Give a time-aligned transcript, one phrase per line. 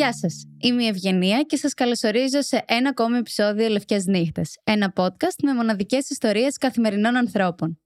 [0.00, 0.46] Γεια σας.
[0.60, 4.58] Είμαι η Ευγενία και σας καλωσορίζω σε ένα ακόμη επεισόδιο Λευκές Νύχτες.
[4.64, 7.80] Ένα podcast με μοναδικές ιστορίες καθημερινών ανθρώπων.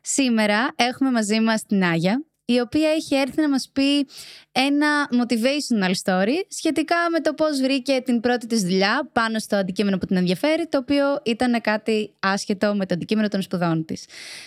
[0.00, 4.06] Σήμερα έχουμε μαζί μας την Άγια, η οποία έχει έρθει να μας πει
[4.52, 9.98] ένα motivational story σχετικά με το πώς βρήκε την πρώτη της δουλειά πάνω στο αντικείμενο
[9.98, 14.04] που την ενδιαφέρει, το οποίο ήταν κάτι άσχετο με το αντικείμενο των σπουδών της.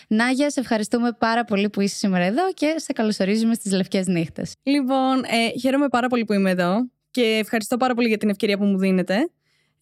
[0.07, 4.53] Νάγια, σε ευχαριστούμε πάρα πολύ που είσαι σήμερα εδώ και σε καλωσορίζουμε στις Λευκές Νύχτες.
[4.63, 8.57] Λοιπόν, ε, χαίρομαι πάρα πολύ που είμαι εδώ και ευχαριστώ πάρα πολύ για την ευκαιρία
[8.57, 9.29] που μου δίνετε.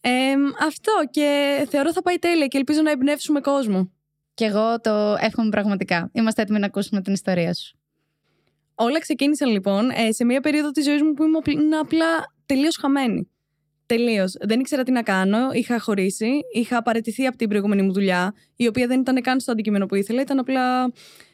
[0.00, 0.10] Ε,
[0.66, 1.28] αυτό και
[1.70, 3.92] θεωρώ θα πάει τέλεια και ελπίζω να εμπνεύσουμε κόσμο.
[4.34, 6.10] Και εγώ το εύχομαι πραγματικά.
[6.12, 7.78] Είμαστε έτοιμοι να ακούσουμε την ιστορία σου.
[8.74, 12.06] Όλα ξεκίνησαν λοιπόν ε, σε μια περίοδο της ζωής μου που ήμουν απλά
[12.46, 13.30] τελείως χαμένη.
[13.86, 14.34] Τελείως.
[14.40, 15.52] Δεν ήξερα τι να κάνω.
[15.52, 16.30] Είχα χωρίσει.
[16.54, 19.94] Είχα παραιτηθεί από την προηγούμενη μου δουλειά, η οποία δεν ήταν καν στο αντικείμενο που
[19.94, 20.92] ήθελα, ήταν απλά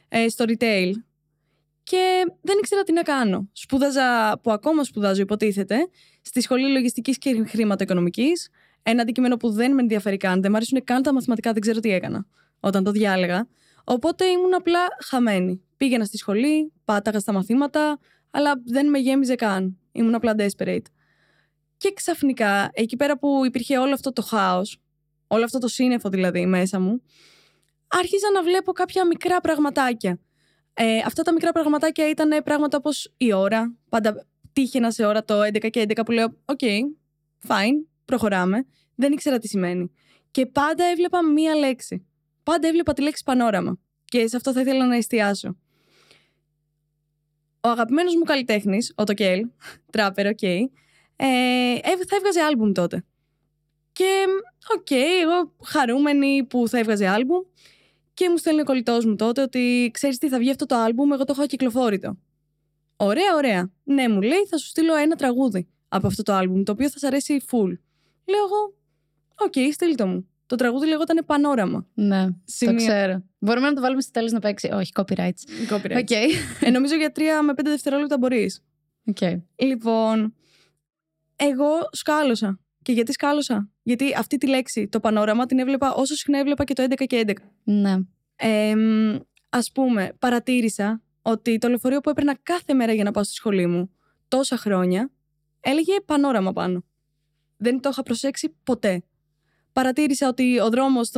[0.08, 0.90] ε, στο retail.
[1.90, 3.48] Και δεν ήξερα τι να κάνω.
[3.52, 5.88] Σπούδαζα, που ακόμα σπουδάζω, υποτίθεται,
[6.22, 8.48] στη σχολή λογιστικής και χρηματοοικονομικής.
[8.82, 10.40] Ένα αντικείμενο που δεν με ενδιαφέρει καν.
[10.40, 12.26] Δεν μου αρέσουν καν τα μαθηματικά, δεν ξέρω τι έκανα
[12.60, 13.48] όταν το διάλεγα.
[13.84, 15.62] Οπότε ήμουν απλά χαμένη.
[15.76, 17.98] Πήγαινα στη σχολή, πάταγα στα μαθήματα,
[18.30, 19.78] αλλά δεν με γέμιζε καν.
[19.92, 20.86] Ήμουν απλά desperate.
[21.76, 24.80] Και ξαφνικά, εκεί πέρα που υπήρχε όλο αυτό το χάος,
[25.26, 27.02] όλο αυτό το σύννεφο δηλαδή μέσα μου,
[27.86, 30.18] άρχιζα να βλέπω κάποια μικρά πραγματάκια.
[30.74, 33.74] Ε, αυτά τα μικρά πραγματάκια ήταν πράγματα όπως η ώρα.
[33.88, 36.80] Πάντα τύχαινα σε ώρα το 11 και 11 που λέω «OK, okay,
[37.48, 38.66] fine, προχωράμε».
[38.94, 39.90] Δεν ήξερα τι σημαίνει.
[40.30, 42.06] Και πάντα έβλεπα μία λέξη.
[42.42, 43.78] Πάντα έβλεπα τη λέξη πανόραμα.
[44.04, 45.56] Και σε αυτό θα ήθελα να εστιάσω.
[47.60, 49.46] Ο αγαπημένος μου καλλιτέχνης, ο Toquel,
[49.92, 50.60] τράπερ, OK, okay,
[51.16, 53.04] ε, θα έβγαζε άλμπουμ τότε.
[53.92, 54.24] Και,
[54.76, 57.40] OK, okay, εγώ χαρούμενη που θα έβγαζε άλμπουμ
[58.20, 61.12] και μου στέλνει ο κολλητός μου τότε ότι ξέρεις τι θα βγει αυτό το άλμπουμ,
[61.12, 62.18] εγώ το έχω ακυκλοφόρητο.
[62.96, 63.70] Ωραία, ωραία.
[63.84, 66.98] Ναι, μου λέει, θα σου στείλω ένα τραγούδι από αυτό το άλμπουμ, το οποίο θα
[66.98, 67.72] σου αρέσει full.
[68.24, 68.74] Λέω εγώ,
[69.34, 70.28] OK, okay, στείλ το μου.
[70.46, 71.86] Το τραγούδι λεγόταν Πανόραμα.
[71.94, 72.74] Ναι, Σημεία.
[72.74, 73.22] το ξέρω.
[73.38, 74.70] Μπορούμε να το βάλουμε στο τέλος να παίξει.
[74.72, 75.70] Όχι, copyrights.
[75.70, 75.98] Copyrights.
[75.98, 76.26] Okay.
[76.60, 78.62] ε, νομίζω για τρία με πέντε δευτερόλεπτα μπορείς.
[79.14, 79.40] Okay.
[79.56, 80.34] Λοιπόν,
[81.36, 82.60] εγώ σκάλωσα.
[82.82, 86.74] Και γιατί σκάλωσα; Γιατί αυτή τη λέξη, το πανόραμα, την έβλεπα όσο συχνά έβλεπα και
[86.74, 87.32] το 11 και 11.
[87.64, 87.96] Ναι.
[88.36, 88.74] Ε,
[89.48, 93.66] ας πούμε, παρατήρησα ότι το λεωφορείο που έπαιρνα κάθε μέρα για να πάω στη σχολή
[93.66, 93.90] μου
[94.28, 95.10] τόσα χρόνια
[95.60, 96.84] έλεγε πανόραμα πάνω.
[97.56, 99.02] Δεν το είχα προσέξει ποτέ
[99.72, 101.10] παρατήρησα ότι ο δρόμος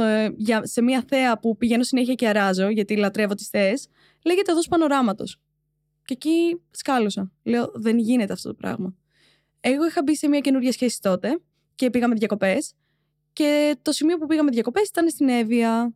[0.62, 3.88] σε μια θέα που πηγαίνω συνέχεια και αράζω, γιατί λατρεύω τις θεές,
[4.24, 5.40] λέγεται οδός πανοράματος.
[6.04, 7.32] Και εκεί σκάλωσα.
[7.42, 8.94] Λέω, δεν γίνεται αυτό το πράγμα.
[9.60, 11.40] Εγώ είχα μπει σε μια καινούργια σχέση τότε
[11.82, 12.74] και πήγαμε διακοπές.
[13.32, 15.94] Και το σημείο που πήγαμε διακοπές ήταν στην Εύβοια.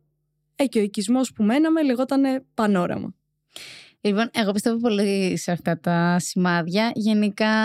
[0.55, 3.15] Ε, και ο οικισμός που μέναμε λεγόταν Πανόραμα.
[4.01, 6.91] Λοιπόν, εγώ πιστεύω πολύ σε αυτά τα σημάδια.
[6.95, 7.55] Γενικά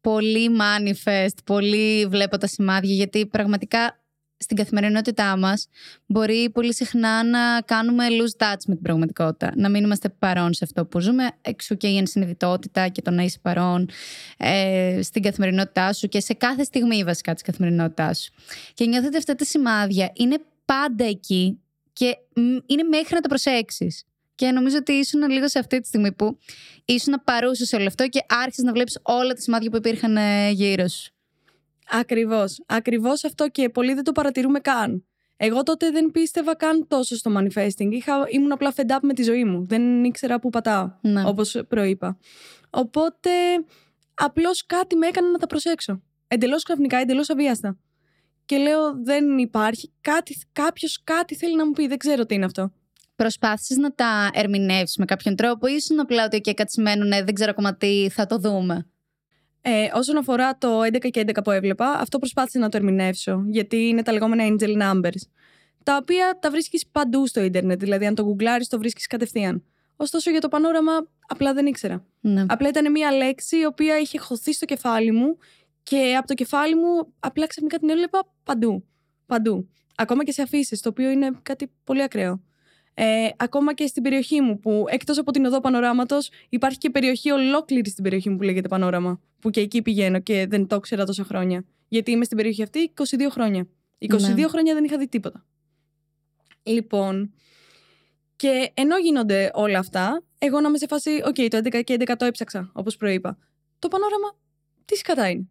[0.00, 4.01] πολύ manifest, πολύ βλέπω τα σημάδια, γιατί πραγματικά
[4.42, 5.68] στην καθημερινότητά μας
[6.06, 9.52] μπορεί πολύ συχνά να κάνουμε lose touch με την πραγματικότητα.
[9.56, 11.30] Να μην είμαστε παρόν σε αυτό που ζούμε.
[11.40, 13.88] Εξού και η ενσυνειδητότητα και το να είσαι παρόν
[14.36, 18.32] ε, στην καθημερινότητά σου και σε κάθε στιγμή βασικά της καθημερινότητάς σου.
[18.74, 21.58] Και νιώθετε αυτά τα σημάδια είναι πάντα εκεί
[21.92, 22.16] και
[22.66, 24.04] είναι μέχρι να το προσέξεις.
[24.34, 26.38] Και νομίζω ότι ήσουν λίγο σε αυτή τη στιγμή που
[26.84, 30.50] ήσουν παρούσε σε όλο αυτό και άρχισες να βλέπεις όλα τα σημάδια που υπήρχαν ε,
[30.50, 31.12] γύρω σου.
[31.94, 32.62] Ακριβώς.
[32.66, 35.04] Ακριβώς αυτό και πολλοί δεν το παρατηρούμε καν.
[35.36, 37.90] Εγώ τότε δεν πίστευα καν τόσο στο manifesting.
[37.90, 39.66] Είχα, ήμουν απλά fed up με τη ζωή μου.
[39.66, 41.22] Δεν ήξερα πού πατάω, ναι.
[41.26, 42.18] όπως προείπα.
[42.70, 43.30] Οπότε
[44.14, 46.02] απλώς κάτι με έκανε να τα προσέξω.
[46.28, 47.78] Εντελώς ξαφνικά, εντελώς αβίαστα.
[48.44, 49.92] Και λέω, δεν υπάρχει.
[50.00, 51.86] Κάτι, κάποιος κάτι θέλει να μου πει.
[51.86, 52.72] Δεν ξέρω τι είναι αυτό.
[53.16, 57.50] Προσπάθησες να τα ερμηνεύσεις με κάποιον τρόπο ή ήσουν απλά ότι εκεί κατσιμένουν, δεν ξέρω
[57.50, 58.91] ακόμα τι θα το δούμε.
[59.64, 63.76] Ε, όσον αφορά το 11 και 11 που έβλεπα, αυτό προσπάθησα να το ερμηνεύσω, γιατί
[63.76, 65.22] είναι τα λεγόμενα angel numbers,
[65.82, 69.64] τα οποία τα βρίσκεις παντού στο ίντερνετ, δηλαδή αν το γκουγκλάρεις το βρίσκεις κατευθείαν.
[69.96, 70.92] Ωστόσο για το πανόραμα
[71.26, 72.04] απλά δεν ήξερα.
[72.20, 72.44] Ναι.
[72.48, 75.36] Απλά ήταν μια λέξη η οποία είχε χωθεί στο κεφάλι μου
[75.82, 78.84] και από το κεφάλι μου απλά ξαφνικά την έβλεπα παντού.
[79.26, 79.68] Παντού.
[79.94, 82.40] Ακόμα και σε αφήσεις, το οποίο είναι κάτι πολύ ακραίο.
[82.94, 87.30] Ε, ακόμα και στην περιοχή μου, που εκτός από την οδό Πανοράματος, υπάρχει και περιοχή
[87.30, 89.20] ολόκληρη στην περιοχή μου που λέγεται Πανόραμα.
[89.40, 91.64] Που και εκεί πηγαίνω και δεν το ήξερα τόσα χρόνια.
[91.88, 93.66] Γιατί είμαι στην περιοχή αυτή 22 χρόνια.
[93.98, 94.46] 22 ναι.
[94.46, 95.44] χρόνια δεν είχα δει τίποτα.
[96.62, 97.32] Λοιπόν,
[98.36, 102.14] και ενώ γίνονται όλα αυτά, εγώ να είμαι σε φάση, οκ, το 11 και 11
[102.18, 103.38] το έψαξα, όπως προείπα.
[103.78, 104.36] Το πανόραμα,
[104.84, 105.48] τι σκατά είναι.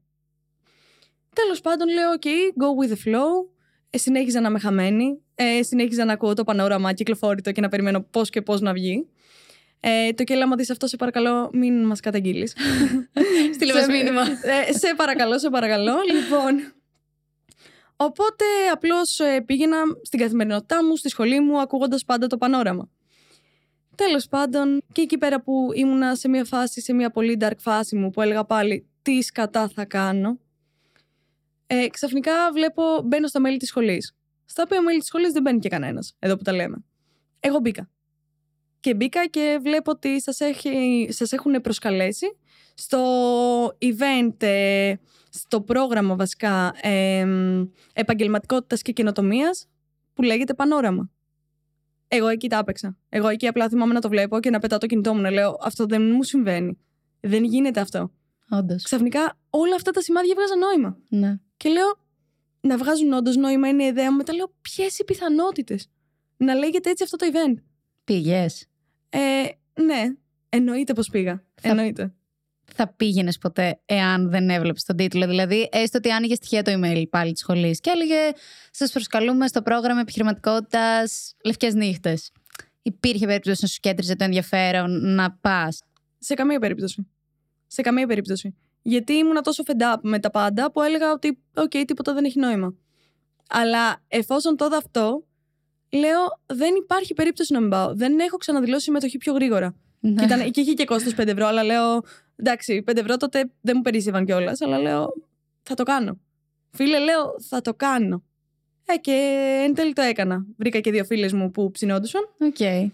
[1.35, 2.21] Τέλος πάντων, λέω, OK,
[2.61, 3.29] go with the flow.
[3.93, 5.19] Ε, συνέχιζα να είμαι χαμένη.
[5.35, 9.07] Ε, συνέχιζα να ακούω το πανόραμα ακυκλοφόρητο και να περιμένω πώς και πώς να βγει.
[9.79, 12.55] Ε, Toquel, άμα δεις αυτό, σε παρακαλώ, μην μας καταγγείλεις.
[13.55, 14.21] Στείλε μας Σε- μήνυμα.
[14.21, 15.93] Ε, σε παρακαλώ, σε παρακαλώ.
[16.15, 16.73] λοιπόν,
[17.95, 22.89] οπότε απλώς ε, πήγαινα στην καθημερινότητά μου, στη σχολή μου, ακούγοντας πάντα το πανόραμα.
[23.95, 27.95] Τέλος πάντων, και εκεί πέρα που ήμουνα σε μια φάση, σε μια πολύ dark φάση
[27.95, 30.39] μου, που έλεγα πάλι τι σκατά θα κάνω,
[31.73, 34.15] ε, ξαφνικά βλέπω, μπαίνω στα μέλη της σχολής.
[34.45, 36.83] Στα οποία μέλη της σχολής δεν μπαίνει και κανένας, εδώ που τα λέμε.
[37.39, 37.89] Εγώ μπήκα.
[38.79, 42.25] Και μπήκα και βλέπω ότι σας, έχει, σας έχουν προσκαλέσει
[42.73, 43.01] στο
[43.67, 44.93] event, ε,
[45.29, 47.27] στο πρόγραμμα βασικά ε,
[47.93, 49.67] επαγγελματικότητας και καινοτομίας
[50.13, 51.11] που λέγεται Πανόραμα.
[52.07, 52.97] Εγώ εκεί τα έπαιξα.
[53.09, 55.57] Εγώ εκεί απλά θυμάμαι να το βλέπω και να πετάω το κινητό μου να λέω
[55.61, 56.77] αυτό δεν μου συμβαίνει.
[57.19, 58.11] Δεν γίνεται αυτό.
[58.49, 58.83] Όντως.
[58.83, 60.97] Ξαφνικά όλα αυτά τα σημάδια βγάζαν νόημα.
[61.07, 61.39] Ναι.
[61.61, 61.99] Και λέω
[62.61, 64.17] να βγάζουν όντως νόημα είναι η ιδέα μου.
[64.17, 65.87] Μετά λέω ποιες οι πιθανότητες;
[66.37, 67.61] Να λέγεται έτσι αυτό το event.
[68.03, 68.65] Πήγες.
[69.09, 69.19] Ε,
[69.83, 70.03] ναι,
[70.49, 71.43] εννοείται πως πήγα.
[71.61, 72.13] Θα- Εννοείται.
[72.73, 77.03] Θα πήγαινες ποτέ εάν δεν έβλεπες τον τίτλο; Δηλαδή, έστω ότι άνοιγες τυχαία το email
[77.09, 78.15] πάλι της σχολής και έλεγε
[78.71, 82.31] Σας προσκαλούμε στο πρόγραμμα επιχειρηματικότητας Λευκές Νύχτες.
[82.81, 85.81] Υπήρχε περίπτωση να σου κέντριζε το ενδιαφέρον να πας;
[86.19, 87.07] Σε καμία περίπτωση.
[87.67, 88.55] Σε καμία περίπτωση.
[88.81, 92.39] Γιατί ήμουνα τόσο fed up με τα πάντα που έλεγα ότι, οκ, τίποτα δεν έχει
[92.39, 92.75] νόημα.
[93.49, 95.23] Αλλά εφόσον το είδα αυτό,
[95.91, 97.95] λέω, δεν υπάρχει περίπτωση να μην πάω.
[97.95, 99.75] Δεν έχω ξαναδηλώσει συμμετοχή πιο γρήγορα.
[100.01, 102.01] και, ήταν, και είχε και κόστος 5 ευρώ, αλλά λέω,
[102.35, 105.13] εντάξει, 5 ευρώ τότε δεν μου περίσσευαν κιόλας, αλλά λέω,
[105.63, 106.19] θα το κάνω.
[106.71, 108.23] Φίλε, λέω, θα το κάνω.
[108.85, 109.11] Ε, και
[109.65, 110.45] εν τέλει το έκανα.
[110.57, 112.91] Βρήκα και δύο φίλες μου που ψινόντουσαν Οκ.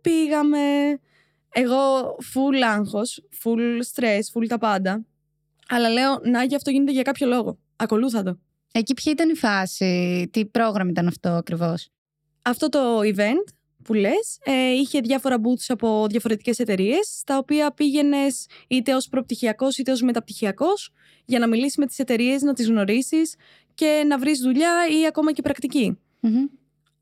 [0.00, 0.58] πήγαμε.
[1.52, 2.00] Εγώ
[2.34, 5.04] full άγχος, full stress, full τα πάντα.
[5.68, 7.58] Αλλά λέω, να γι' αυτό γίνεται για κάποιο λόγο.
[7.76, 8.38] Ακολούθα το.
[8.72, 11.88] Εκεί ποια ήταν η φάση, τι πρόγραμμα ήταν αυτό ακριβώς;
[12.42, 13.52] Αυτό το event
[13.82, 19.78] που λες ε, είχε διάφορα booths από διαφορετικές εταιρείες στα οποία πήγαινες είτε ως προπτυχιακός
[19.78, 20.90] είτε ως μεταπτυχιακός
[21.24, 23.34] για να μιλήσεις με τις εταιρείες, να τις γνωρίσεις
[23.74, 25.98] και να βρεις δουλειά ή ακόμα και πρακτική.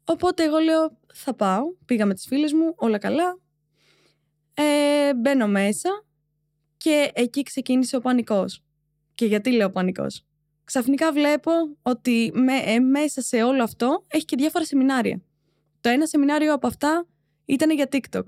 [0.05, 3.39] Οπότε εγώ λέω θα πάω, πήγα με τις φίλες μου, όλα καλά.
[4.61, 6.05] Ε, μπαίνω μέσα
[6.77, 8.63] και εκεί ξεκίνησε ο πανικός.
[9.15, 10.25] Και γιατί λέω πανικός;
[10.65, 11.51] Ξαφνικά βλέπω
[11.83, 15.21] ότι με, ε, μέσα σε όλο αυτό έχει και διάφορα σεμινάρια.
[15.81, 17.07] Το ένα σεμινάριο από αυτά
[17.45, 18.23] ήταν για TikTok.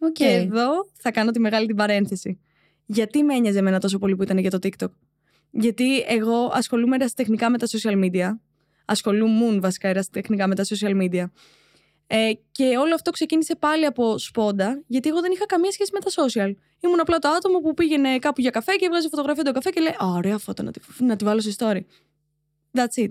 [0.00, 0.12] OK.
[0.12, 2.40] Και εδώ θα κάνω τη μεγάλη την παρένθεση.
[2.86, 4.90] Γιατί με ένοιαζε εμένα τόσο πολύ που ήταν για το TikTok;
[5.50, 8.30] Γιατί εγώ ασχολούμαι ερασιτεχνικά με τα social media.
[8.84, 11.24] Ασχολούμουν βασικά ερασιτεχνικά με τα social media.
[12.06, 16.00] Ε, και όλο αυτό ξεκίνησε πάλι από σπόντα, γιατί εγώ δεν είχα καμία σχέση με
[16.00, 16.54] τα social.
[16.80, 19.80] Ήμουν απλά το άτομο που πήγαινε κάπου για καφέ και έβγαζε φωτογραφία του καφέ και
[19.80, 21.80] λέει Α, ωραία φώτο να τη, να τη βάλω σε story.
[22.72, 23.10] That's it.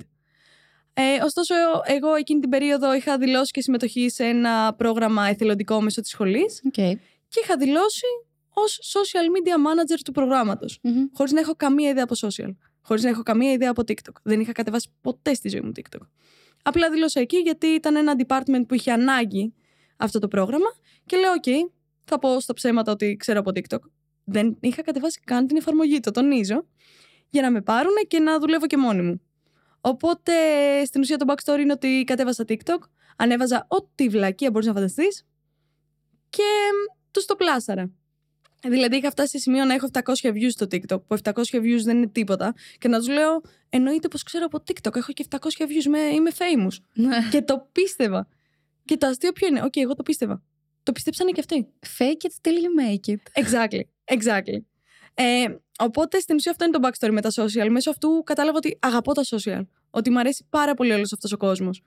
[0.93, 1.53] Ε, ωστόσο,
[1.85, 6.61] εγώ εκείνη την περίοδο είχα δηλώσει και συμμετοχή σε ένα πρόγραμμα εθελοντικό μέσω της σχολής
[6.65, 6.73] Οκ.
[7.27, 8.05] και είχα δηλώσει
[8.53, 10.79] ως social media manager του προγράμματος.
[10.81, 11.05] Μμμ.
[11.13, 12.55] Χωρίς να έχω καμία ιδέα από social.
[12.81, 14.13] Χωρίς να έχω καμία ιδέα από TikTok.
[14.23, 16.07] Δεν είχα κατεβάσει ποτέ στη ζωή μου TikTok.
[16.67, 19.53] Απλά δήλωσα εκεί γιατί ήταν ένα department που είχε ανάγκη
[19.97, 20.65] αυτό το πρόγραμμα
[21.05, 21.49] και λέω: OK,
[22.03, 23.79] θα πω στα ψέματα ότι ξέρω από TikTok.
[24.23, 26.67] Δεν είχα κατεβάσει καν την εφαρμογή, το τονίζω,
[27.29, 29.21] για να με πάρουν και να δουλεύω και μόνη μου.
[29.81, 30.33] Οπότε
[30.85, 32.79] στην ουσία το backstory είναι ότι κατέβασα TikTok,
[33.15, 35.25] ανέβαζα ό,τι βλακεία μπορείς να φανταστείς
[36.29, 36.43] και
[37.11, 37.91] τους το πλάσαρα.
[38.69, 41.97] Δηλαδή είχα φτάσει σε σημείο να έχω 700 views στο TikTok, που 700 views δεν
[41.97, 45.85] είναι τίποτα, και να τους λέω: Εννοείται πως ξέρω από TikTok, έχω και 700 views,
[45.85, 46.75] είμαι, είμαι famous.
[47.31, 48.27] και το πίστευα.
[48.85, 50.43] Και το αστείο ποιο είναι, Οκ, εγώ το πίστευα.
[50.83, 51.67] Το πιστέψανε και αυτοί.
[51.97, 53.43] Fake it till you make it.
[53.43, 53.81] Exactly.
[54.17, 54.59] Exactly.
[55.13, 55.45] Ε,
[55.79, 57.69] οπότε στην ουσία αυτό είναι το backstory με τα social.
[57.69, 59.61] Μέσω αυτού κατάλαβα ότι αγαπώ τα social.
[59.89, 61.83] Ότι μου αρέσει πάρα πολύ όλος αυτός ο κόσμος.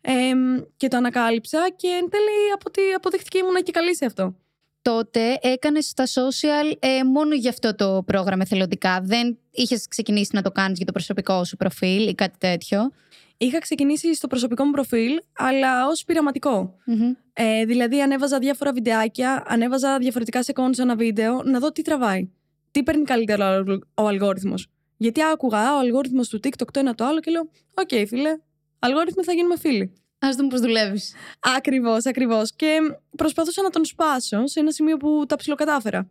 [0.00, 0.32] Ε,
[0.76, 4.36] και το ανακάλυψα και εν τέλει από ότι αποδείχτηκε ήμουν και καλή σε αυτό.
[4.82, 9.00] Τότε έκανες τα social ε, μόνο για αυτό το πρόγραμμα εθελοντικά.
[9.02, 12.90] Δεν είχες ξεκινήσει να το κάνεις για το προσωπικό σου προφίλ ή κάτι τέτοιο;
[13.36, 16.74] Είχα ξεκινήσει στο προσωπικό μου προφίλ, αλλά ως πειραματικό.
[16.84, 17.12] Μμμ.
[17.32, 22.30] Ε, δηλαδή, ανέβαζα διάφορα βιντεάκια, ανέβαζα διαφορετικά seconds ένα βίντεο, να δω τι τραβάει.
[22.70, 24.66] Τι παίρνει καλύτερα ο αλγο- ο αλγόριθμος.
[24.96, 28.38] Γιατί άκουγα ο αλγόριθμος του TikTok το ένα το άλλο και λέω: Οκ, φίλε,
[28.78, 29.92] αλγόριθμο θα γίνουμε φίλοι.
[30.26, 31.14] Ας δούμε πώς δουλεύεις.
[31.56, 32.52] Ακριβώς, ακριβώς.
[32.56, 32.78] Και
[33.16, 36.08] προσπαθούσα να τον σπάσω σε ένα σημείο που τα ψιλοκατάφερα.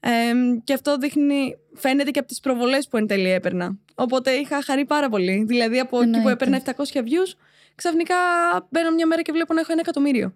[0.00, 0.10] Ε,
[0.64, 3.78] και αυτό δείχνει, φαίνεται και από τις προβολές που εν τέλει έπαιρνα.
[3.94, 5.44] Οπότε είχα χαρεί πάρα πολύ.
[5.46, 6.32] Δηλαδή από εκεί που Εννοείται.
[6.32, 7.32] έπαιρνα 700 views,
[7.74, 8.14] ξαφνικά
[8.70, 10.34] μπαίνω μια μέρα και βλέπω να έχω ένα εκατομμύριο.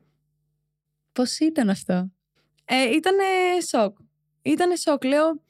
[1.13, 2.11] Πώς ήταν αυτό;
[2.65, 3.23] Ε, ήτανε
[3.69, 3.97] σοκ.
[4.43, 5.05] Ήτανε σοκ.
[5.05, 5.43] Λέω,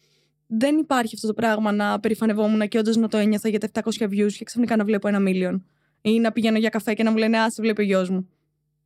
[0.47, 4.05] δεν υπάρχει αυτό το πράγμα να περηφανευόμουν και όντως να το ένιωθα για τα 700
[4.05, 5.61] views και ξαφνικά να βλέπω ένα million.
[6.07, 8.29] Ή να πηγαίνω για καφέ και να μου λένε Α, σε βλέπει ο γιος μου.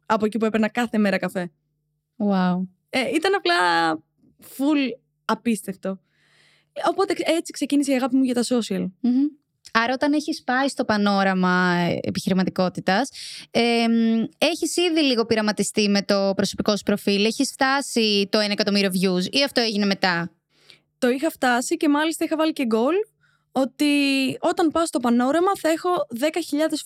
[0.06, 1.50] Από εκεί που έπαιρνα κάθε μέρα καφέ.
[2.16, 2.66] Wow.
[2.90, 3.54] Ε, ήταν απλά
[4.40, 4.88] full
[5.24, 6.00] απίστευτο.
[6.88, 8.90] Οπότε έτσι ξεκίνησε η αγάπη μου για τα social.
[9.72, 13.10] Άρα όταν έχεις πάει στο πανόραμα επιχειρηματικότητας,
[13.50, 13.86] ε,
[14.38, 19.24] έχεις ήδη λίγο πειραματιστεί με το προσωπικό σου προφίλ, έχεις φτάσει το 1 εκατομμύριο views
[19.30, 20.30] ή αυτό έγινε μετά;
[20.98, 23.09] Το είχα φτάσει και μάλιστα είχα βάλει και goal
[23.52, 23.86] ότι
[24.40, 25.90] όταν πάω στο πανόραμα θα έχω
[26.20, 26.26] 10.000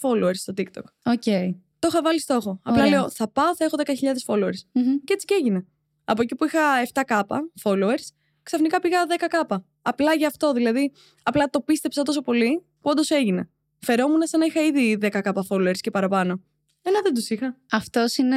[0.01, 0.85] followers στο TikTok.
[1.05, 1.23] OK.
[1.25, 1.55] Okay.
[1.79, 2.61] Το είχα βάλει στόχο.
[2.63, 3.93] Απλά λέω θα πάω, θα έχω 10.000
[4.27, 4.61] followers.
[5.05, 5.67] Και έτσι και έγινε.
[6.05, 6.61] Από εκεί που είχα
[6.93, 7.21] 7k
[7.63, 8.07] followers,
[8.43, 9.57] ξαφνικά πήγα 10k.
[9.83, 10.93] Απλά γι' αυτό δηλαδή.
[11.23, 13.49] Απλά το πίστεψα τόσο πολύ που όντως έγινε.
[13.79, 16.41] Φερόμουν σαν να είχα ήδη 10k followers και παραπάνω.
[16.87, 17.57] Ένα δεν τους είχα.
[17.71, 18.37] Αυτός είναι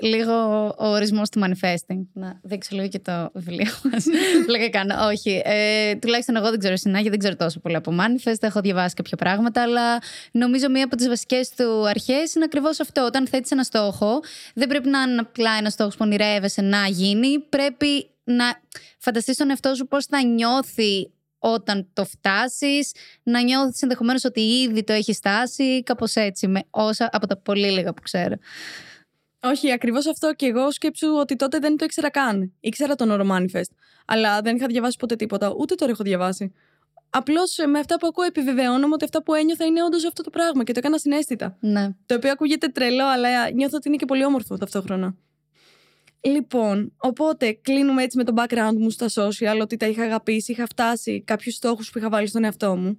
[0.00, 0.32] λίγο
[0.78, 2.00] ο ορισμός του manifesting.
[2.12, 4.04] Να δείξω λίγο και το βιβλίο μας.
[4.48, 5.06] Λέγα κάνω.
[5.06, 5.42] Όχι.
[5.44, 8.38] Ε, τουλάχιστον εγώ δεν ξέρω συνάγει, δεν ξέρω τόσο πολύ από manifest.
[8.40, 9.98] Έχω διαβάσει κάποια πράγματα, αλλά
[10.30, 13.04] νομίζω μία από τις βασικές του αρχές είναι ακριβώς αυτό.
[13.04, 14.20] Όταν θέτεις ένα στόχο,
[14.54, 17.38] δεν πρέπει να είναι απλά ένας στόχος που ονειρεύεσαι να γίνει.
[17.38, 18.60] Πρέπει να
[18.98, 22.92] φανταστείς τον εαυτό σου πώς θα νιώθει όταν το φτάσεις,
[23.22, 27.70] να νιώθεις ενδεχομένως ότι ήδη το έχεις φτάσει, κάπως έτσι, με όσα από τα πολύ
[27.70, 28.34] λίγα που ξέρω.
[29.42, 32.52] Όχι, ακριβώς αυτό και εγώ σκέψου ότι τότε δεν το ήξερα καν.
[32.60, 33.70] Ήξερα τον όρο Manifest.
[34.06, 36.52] Αλλά δεν είχα διαβάσει ποτέ τίποτα, ούτε τώρα έχω διαβάσει.
[37.10, 40.64] Απλώς με αυτά που ακούω επιβεβαιώνομαι ότι αυτά που ένιωθα είναι όντως αυτό το πράγμα
[40.64, 41.56] και το έκανα συνέστητα.
[41.60, 41.88] Ναι.
[42.06, 45.14] Το οποίο ακούγεται τρελό, αλλά νιώθω ότι είναι και πολύ όμορφο ταυτόχρονα.
[46.20, 50.66] Λοιπόν, οπότε κλείνουμε έτσι με το background μου στα social, ότι τα είχα αγαπήσει, είχα
[50.66, 52.98] φτάσει κάποιους στόχους που είχα βάλει στον εαυτό μου.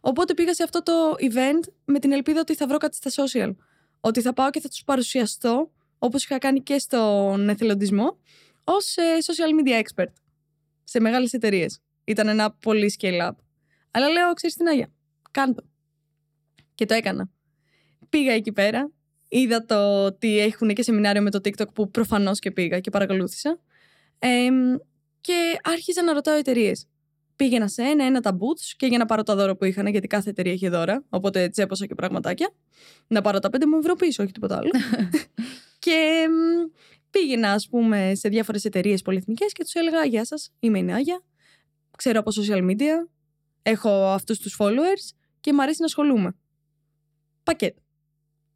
[0.00, 3.54] Οπότε πήγα σε αυτό το event με την ελπίδα ότι θα βρω κάτι στα social.
[4.00, 8.18] Ότι θα πάω και θα τους παρουσιαστώ, όπως είχα κάνει και στον εθελοντισμό,
[8.64, 10.12] ως ε, social media expert
[10.84, 11.80] σε μεγάλες εταιρείες.
[12.04, 13.32] Ήταν ένα πολύ scale up.
[13.90, 14.92] Αλλά λέω, ξέρεις την Άγια,
[15.30, 15.62] κάντο.
[16.74, 17.30] Και το έκανα.
[18.08, 18.90] Πήγα εκεί πέρα,
[19.30, 23.58] είδα το ότι έχουν και σεμινάριο με το TikTok που προφανώς και πήγα και παρακολούθησα.
[25.20, 26.86] και άρχιζα να ρωτάω εταιρείες.
[27.36, 30.06] Πήγαινα σε ένα, ένα τα boots και για να πάρω τα δώρα που είχαν, γιατί
[30.06, 31.04] κάθε εταιρεία είχε δώρα.
[31.08, 32.54] Οπότε τσέπωσα και πραγματάκια.
[33.06, 34.70] Να πάρω τα πέντε μου ευρώ πίσω, όχι τίποτα άλλο.
[35.84, 36.26] και
[37.10, 41.22] πήγαινα, ας πούμε, σε διάφορες εταιρείες πολυεθνικές και τους έλεγα: Γεια σας, είμαι η Νάγια.
[41.96, 43.08] Ξέρω από social media.
[43.62, 46.34] Έχω αυτούς τους followers και μου αρέσει να ασχολούμαι.
[47.42, 47.79] Πακέτο.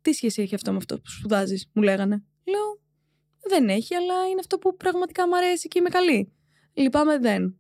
[0.05, 2.23] Τι σχέση έχει αυτό με αυτό που σπουδάζεις, μου λέγανε.
[2.45, 2.81] Λέω,
[3.49, 6.33] δεν έχει, αλλά είναι αυτό που πραγματικά μου αρέσει και είμαι καλή.
[6.75, 7.57] Λυπάμαι, δεν.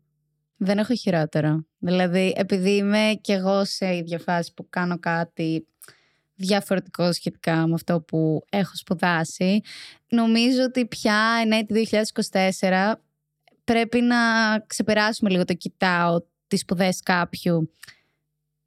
[0.56, 1.66] Δεν έχω χειρότερο.
[1.78, 5.66] Δηλαδή, επειδή είμαι κι εγώ σε ίδια φάση που κάνω κάτι
[6.34, 9.60] διαφορετικό σχετικά με αυτό που έχω σπουδάσει,
[10.08, 11.66] νομίζω ότι πια εν
[12.60, 12.92] 2024
[13.64, 14.16] πρέπει να
[14.66, 17.70] ξεπεράσουμε λίγο το κοιτάω τις σπουδές κάποιου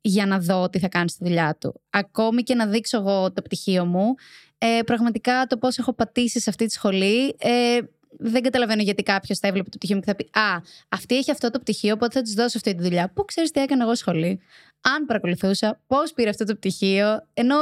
[0.07, 1.81] για να δω τι θα κάνει στη δουλειά του.
[1.89, 4.15] Ακόμη και να δείξω εγώ το πτυχίο μου,
[4.57, 7.79] ε, πραγματικά το πώς έχω πατήσει σε αυτή τη σχολή, ε,
[8.19, 11.31] δεν καταλαβαίνω γιατί κάποιος θα έβλεπε το πτυχίο μου και θα πει Α, αυτή έχει
[11.31, 13.09] αυτό το πτυχίο, οπότε θα της δώσω αυτή τη δουλειά.
[13.09, 14.39] Πού ξέρεις τι έκανα εγώ σχολή.
[14.81, 17.55] Αν παρακολουθούσα, πώς πήρε αυτό το πτυχίο, ενώ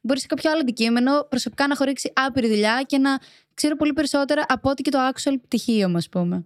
[0.00, 3.18] μπορεί σε κάποιο άλλο αντικείμενο προσωπικά να χωρίξει άπειρη δουλειά και να
[3.54, 6.44] ξέρω πολύ περισσότερα από ό,τι και το actual πτυχίο μου, ας πούμε.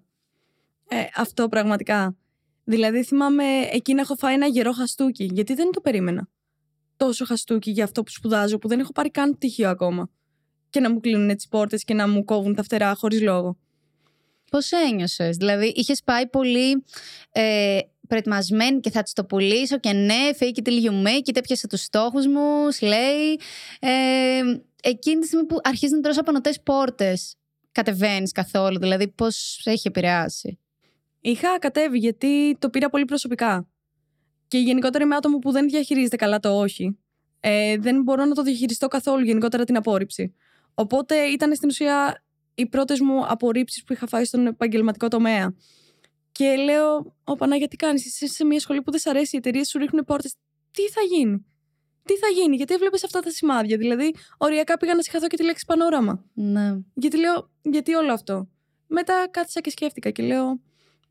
[0.88, 2.16] Ε, αυτό πραγματικά.
[2.72, 6.28] Δηλαδή θυμάμαι εκεί να έχω φάει ένα γερό χαστούκι, γιατί δεν το περίμενα.
[6.96, 10.10] Τόσο χαστούκι για αυτό που σπουδάζω, που δεν έχω πάρει καν πτυχίο ακόμα.
[10.70, 13.56] Και να μου κλείνουν τι πόρτες και να μου κόβουν τα φτερά χωρίς λόγο.
[14.50, 16.84] Πώς ένιωσες, Δηλαδή, είχες πάει πολύ
[17.32, 21.36] ε, προετοιμασμένη και θα της το πουλήσω και ναι, fake it till you make it,
[21.36, 23.40] έπιασα τους στόχους μου, slay.
[23.80, 24.40] Ε,
[24.82, 27.34] εκείνη τη στιγμή που αρχίζει να τρώσει απανοτέ πόρτες,
[27.72, 28.78] κατεβαίνεις καθόλου.
[28.78, 30.58] Δηλαδή, πώς έχει επηρεάσει;
[31.24, 33.68] Είχα κατέβει γιατί το πήρα πολύ προσωπικά.
[34.48, 36.98] Και γενικότερα είμαι άτομο που δεν διαχειρίζεται καλά το όχι.
[37.40, 40.34] Ε, δεν μπορώ να το διαχειριστώ καθόλου γενικότερα την απόρριψη.
[40.74, 42.24] Οπότε ήταν στην ουσία
[42.54, 45.54] οι πρώτες μου απορρίψεις που είχα φάει στον επαγγελματικό τομέα.
[46.32, 49.38] Και λέω, Ω Πανά, τι κάνεις, είσαι σε μια σχολή που δεν σ' αρέσει, οι
[49.38, 50.34] εταιρείες σου ρίχνουν πόρτες.
[50.70, 51.46] Τι θα γίνει,
[52.04, 55.44] Τι θα γίνει, Γιατί έβλεπε αυτά τα σημάδια; Δηλαδή, οριακά πήγα να συγχαθώ και τη
[55.44, 56.24] λέξη πανόραμα.
[56.34, 56.78] Ναι.
[56.94, 58.48] Γιατί λέω, Γιατί όλο αυτό;
[58.86, 60.60] Μετά κάθισα και σκέφτηκα και λέω,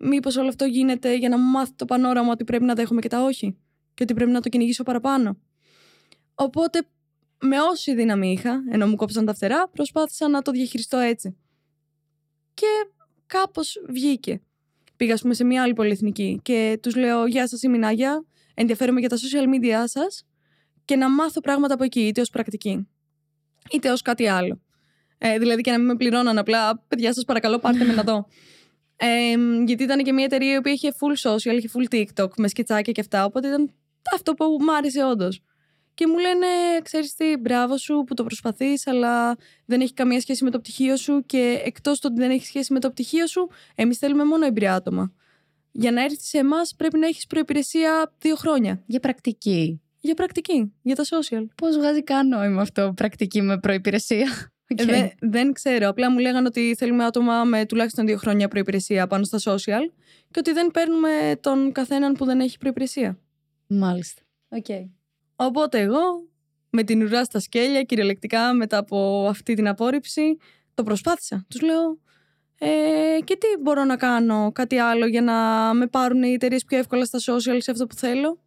[0.04, 3.08] Μήπως όλο αυτό γίνεται για να μου μάθει το πανόραμα ότι πρέπει να δέχομαι και
[3.08, 3.58] τα όχι.
[3.94, 5.38] Και ότι πρέπει να το κυνηγήσω παραπάνω.
[6.36, 6.88] Οπότε,
[7.40, 11.38] με όση δύναμη είχα, ενώ μου κόψαν τα φτερά, προσπάθησα να το διαχειριστώ έτσι.
[12.54, 12.68] Και
[13.26, 14.42] κάπως βγήκε.
[14.96, 18.26] Πήγα, ας πούμε, σε μια άλλη πολυεθνική και τους λέω: Γεια σας, είμαι η Νάγια.
[18.54, 20.26] Ενδιαφέρομαι για τα social media σας
[20.86, 22.88] και να μάθω πράγματα από εκεί, είτε ως πρακτική,
[23.72, 24.62] είτε ως κάτι άλλο.
[25.18, 28.26] Ε, δηλαδή και να μην με πληρώναν απλά, παιδιά, σας παρακαλώ, πάρτε με να δω.
[29.04, 32.48] Ε, γιατί ήταν και μια εταιρεία η οποία είχε full social, είχε full TikTok με
[32.48, 33.26] σκετσάκια και αυτά.
[33.26, 33.72] Οπότε ήταν
[34.14, 35.42] αυτό που μου άρεσε όντως.
[35.94, 36.48] Και και μου λένε,
[36.84, 40.96] ξέρεις τι, μπράβο σου που το προσπαθείς, αλλά δεν έχει καμία σχέση με το πτυχίο
[40.96, 44.46] σου και εκτός το ότι δεν έχει σχέση με το πτυχίο σου, εμείς θέλουμε μόνο
[44.46, 45.14] εμπειρία άτομα.
[45.72, 48.84] Για να έρθεις σε εμάς πρέπει να έχεις προϋπηρεσία δύο χρόνια.
[48.86, 49.82] Για πρακτική.
[50.00, 51.46] Για πρακτική, για τα social.
[51.56, 54.51] Πώς βγάζει καν νόημα αυτό, πρακτική με προπηρεσία.
[54.78, 55.88] Ε, δε- δεν ξέρω.
[55.88, 59.82] Απλά μου λέγανε ότι θέλουμε άτομα με τουλάχιστον δύο χρόνια προπηρεσία πάνω στα social
[60.32, 61.10] και ότι δεν παίρνουμε
[61.40, 63.20] τον καθέναν που δεν έχει προπηρεσία.
[63.68, 64.22] Μάλιστα.
[64.50, 64.90] Okay.
[65.36, 66.00] Οπότε εγώ,
[66.70, 70.38] με την ουρά στα σκέλια, κυριολεκτικά μετά από αυτή την απόρριψη,
[70.74, 71.46] το προσπάθησα.
[71.50, 72.00] Τους λέω,
[72.60, 75.34] ε, και τι μπορώ να κάνω κάτι άλλο για να
[75.74, 78.42] με πάρουν οι εταιρείες πιο εύκολα στα social σε αυτό που θέλω;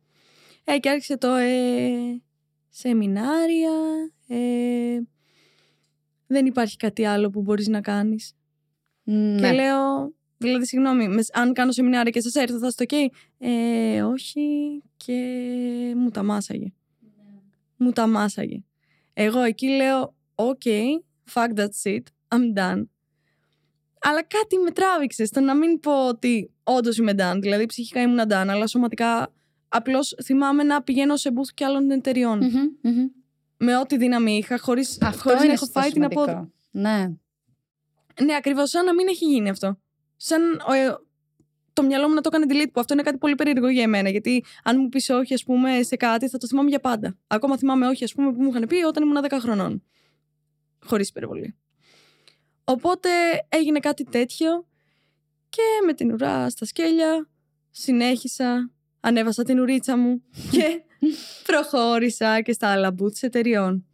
[0.64, 2.22] Ε, και άρχισε το ε,
[2.68, 3.70] σεμινάρια,
[4.28, 4.36] ε,
[6.34, 8.32] δεν υπάρχει κάτι άλλο που μπορείς να κάνεις.
[9.02, 9.40] Ναι.
[9.40, 12.94] Και λέω, δηλαδή συγγνώμη, με- αν κάνω σεμινάρια και σας έρθω θα είστε ok;
[13.38, 14.42] Ε, όχι
[14.96, 15.12] και
[15.96, 16.72] μου τα μάσαγε.
[17.76, 18.62] Μου τα μάσαγε.
[19.12, 20.68] Εγώ εκεί λέω, ok,
[21.32, 22.82] fuck that shit, I'm done.
[24.00, 27.38] Αλλά κάτι με τράβηξε στο να μην πω ότι όντως είμαι done.
[27.40, 29.32] Δηλαδή ψυχικά ήμουν done, αλλά σωματικά
[29.68, 32.38] απλώς θυμάμαι να πηγαίνω σε booth και άλλων εταιριών.
[32.38, 33.06] Μμμ, μμμ.
[33.64, 36.22] Με ό,τι δύναμη είχα, χωρί Αυτό να είναι έχω στο φάει την σημαντικό.
[36.22, 36.52] απόδοση.
[36.70, 37.08] Ναι.
[38.24, 38.70] Ναι, ακριβώς.
[38.70, 39.78] Σαν να μην έχει γίνει αυτό.
[40.16, 40.94] Σαν ε,
[41.72, 44.08] το μυαλό μου να το έκανε delete, που αυτό είναι κάτι πολύ περίεργο για εμένα.
[44.08, 47.18] Γιατί αν μου πεις όχι, ας πούμε, σε κάτι, θα το θυμάμαι για πάντα.
[47.26, 49.82] Ακόμα θυμάμαι όχι, ας πούμε, που μου είχαν πει όταν ήμουν 10 χρονών.
[50.84, 51.56] Χωρίς υπερβολή.
[52.64, 53.08] Οπότε
[53.48, 54.66] έγινε κάτι τέτοιο
[55.48, 57.28] και με την ουρά στα σκέλια
[57.70, 60.82] συνέχισα, ανέβασα την ουρίτσα μου και
[61.46, 63.86] προχώρησα και στα άλλα booths εταιριών.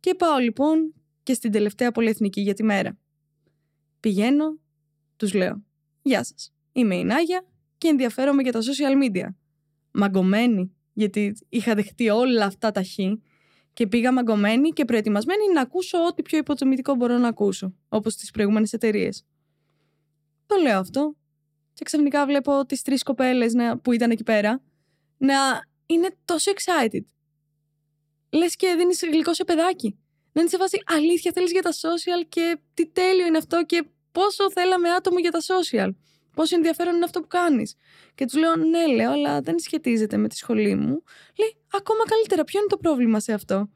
[0.00, 2.98] Και πάω λοιπόν και στην τελευταία πολυεθνική για τη μέρα.
[4.00, 4.58] Πηγαίνω,
[5.16, 5.62] τους λέω
[6.02, 7.44] «Γεια σας, είμαι η Νάγια
[7.78, 9.26] και ενδιαφέρομαι για τα social media».
[9.92, 12.98] Μαγκωμένη, γιατί είχα δεχτεί όλα αυτά τα χ
[13.72, 18.30] και πήγα μαγκωμένη και προετοιμασμένη να ακούσω ό,τι πιο υποτιμητικό μπορώ να ακούσω, όπως στις
[18.30, 19.24] προηγούμενες εταιρείες.
[20.46, 21.16] Το λέω αυτό
[21.72, 24.62] και ξαφνικά βλέπω τις τρεις κοπέλες να- που ήταν εκεί πέρα
[25.16, 25.34] να
[25.94, 27.04] είναι τόσο excited.
[28.30, 29.98] Λες και δίνεις γλυκό σε παιδάκι
[30.32, 33.84] να είναι σε φάση αλήθεια θέλεις για τα social και τι τέλειο είναι αυτό και
[34.12, 35.90] πόσο θέλαμε άτομο για τα social.
[36.34, 37.74] Πόσο ενδιαφέρον είναι αυτό που κάνεις.
[38.14, 41.02] Και τους λέω ναι λέω αλλά δεν σχετίζεται με τη σχολή μου.
[41.38, 43.70] Λέει ακόμα καλύτερα ποιο είναι το πρόβλημα σε αυτό;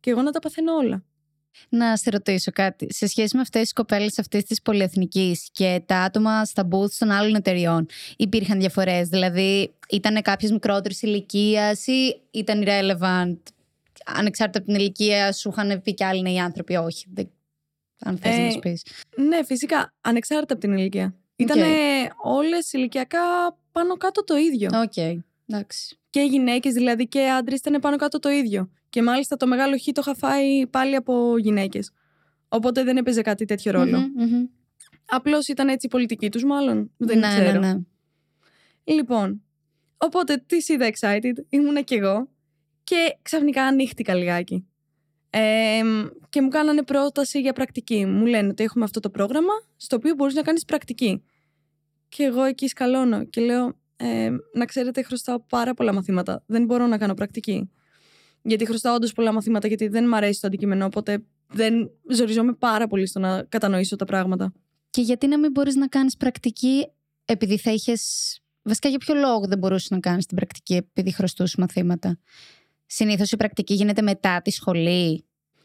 [0.00, 1.04] Και εγώ να τα παθαίνω όλα.
[1.68, 2.86] Να σε ρωτήσω κάτι.
[2.90, 7.10] Σε σχέση με αυτές τις κοπέλες αυτής της πολυεθνικής και τα άτομα στα booths των
[7.10, 7.86] άλλων εταιριών,
[8.16, 13.36] υπήρχαν διαφορές; Δηλαδή, ήταν κάποιες μικρότερη ηλικίας ή ήταν irrelevant.
[14.04, 17.06] Ανεξάρτητα από την ηλικία, σου είχαν πει κι άλλοι νέοι άνθρωποι, όχι.
[17.14, 17.30] Δεν...
[17.98, 18.82] Αν θες Ε, να μας πεις.
[19.16, 21.14] Ναι φυσικά ανεξάρτητα από την ηλικία.
[21.36, 21.58] Ήταν
[22.22, 23.18] όλες ηλικιακά
[23.72, 24.70] πάνω κάτω το ίδιο.
[24.74, 25.24] Οκ.
[25.46, 25.98] Εντάξει.
[26.10, 28.70] Και γυναίκες δηλαδή και άντρες ήταν πάνω κάτω το ίδιο.
[28.88, 31.90] Και μάλιστα το μεγάλο χ το είχα φάει πάλι από γυναίκες.
[32.48, 33.98] Οπότε δεν έπαιζε κάτι τέτοιο ρόλο.
[33.98, 34.44] Μμμ, μμμ.
[35.06, 36.90] Απλώς ήταν έτσι η πολιτική τους, μάλλον.
[36.96, 37.60] Δεν ναι, ξέρω.
[37.60, 37.80] ναι, ναι.
[38.84, 39.42] Λοιπόν,
[39.96, 42.28] οπότε τις είδα excited, ήμουνα κι εγώ
[42.84, 44.66] και ξαφνικά ανοίχτηκα λιγάκι.
[45.30, 45.82] Ε,
[46.28, 48.06] και μου κάνανε πρόταση για πρακτική.
[48.06, 51.24] Μου λένε ότι έχουμε αυτό το πρόγραμμα στο οποίο μπορείς να κάνεις πρακτική.
[52.08, 56.42] Και εγώ εκεί σκαλώνω και λέω, ε, να ξέρετε χρωστάω πάρα πολλά μαθήματα.
[56.46, 57.70] Δεν μπορώ να κάνω πρακτική.
[58.42, 62.86] Γιατί χρωστάω όντως πολλά μαθήματα γιατί δεν μ' αρέσει το αντικείμενο, οπότε δεν ζοριζόμαι πάρα
[62.86, 64.52] πολύ στο να κατανοήσω τα πράγματα.
[64.90, 66.86] Και γιατί να μην μπορείς να κάνεις πρακτική
[67.24, 68.38] επειδή θα είχες.
[68.62, 72.18] Βασικά, για ποιο λόγο δεν μπορούσες να κάνεις την πρακτική επειδή χρωστούσες μαθήματα;
[72.86, 75.24] Συνήθως η πρακτική γίνεται μετά τη σχολή.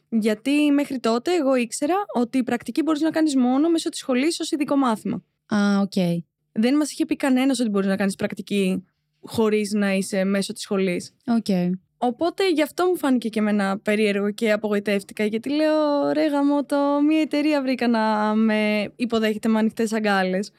[0.09, 4.39] Γιατί μέχρι τότε εγώ ήξερα ότι η πρακτική μπορείς να κάνεις μόνο μέσω της σχολής
[4.39, 5.23] ως ειδικό μάθημα.
[5.55, 6.25] Α, οκ.
[6.51, 8.85] Δεν μας είχε πει κανένας ότι μπορείς να κάνεις πρακτική
[9.21, 11.13] χωρίς να είσαι μέσω της σχολής.
[11.25, 11.77] Οκ.
[11.97, 15.25] Οπότε γι' αυτό μου φάνηκε και εμένα περίεργο και απογοητεύτηκα.
[15.25, 20.51] Γιατί λέω, ρε γαμώτο, μια εταιρεία βρήκα να με υποδέχεται με ανοιχτές αγκάλες.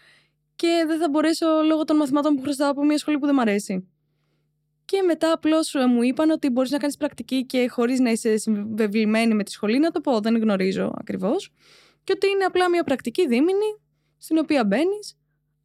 [0.56, 3.40] Και δεν θα μπορέσω λόγω των μαθημάτων που χρωστάω από μια σχολή που δεν μ'
[3.40, 3.88] αρέσει.
[4.84, 9.34] Και μετά απλώς μου είπαν ότι μπορείς να κάνεις πρακτική και χωρίς να είσαι συμβεβλημένη
[9.34, 9.78] με τη σχολή.
[9.78, 11.52] Να το πω, δεν γνωρίζω ακριβώς.
[12.04, 13.80] Και ότι είναι απλά μια πρακτική δίμηνη
[14.18, 15.19] στην οποία μπαίνεις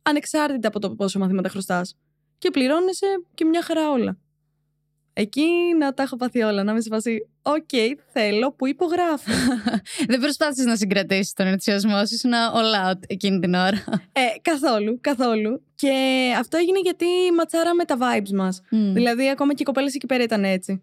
[0.06, 1.96] ανεξάρτητα από το πόσο μαθήματα χρωστάς.
[2.38, 4.18] Και πληρώνεσαι και μια χαρά όλα.
[5.18, 5.46] Εκεί
[5.80, 7.70] να τα έχω πάθει όλα, να είμαι σε φάση, οκ,
[8.12, 9.32] θέλω που υπογράφω.
[10.08, 13.84] δεν προσπάθησες να συγκρατήσεις τον ενθουσιασμό σου, ήσουν all out εκείνη την ώρα.
[14.12, 15.62] ε, καθόλου, καθόλου.
[15.76, 15.92] Και
[16.40, 17.06] αυτό έγινε γιατί
[17.38, 18.62] ματσάραμε τα vibes μας.
[18.70, 20.82] Μμ, Δηλαδή, ακόμα και οι κοπέλες εκεί πέρα ήταν έτσι.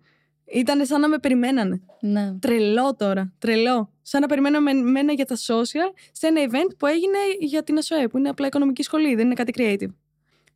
[0.52, 1.82] Ήταν σαν να με περιμένανε.
[2.00, 2.34] Ναι.
[2.38, 3.92] Τρελό τώρα, τρελό.
[4.02, 8.08] Σαν να περιμέναμε μένα για τα social σε ένα event που έγινε για την ΑΣΟΕ,
[8.08, 9.94] που είναι απλά οικονομική σχολή, δεν είναι κάτι creative.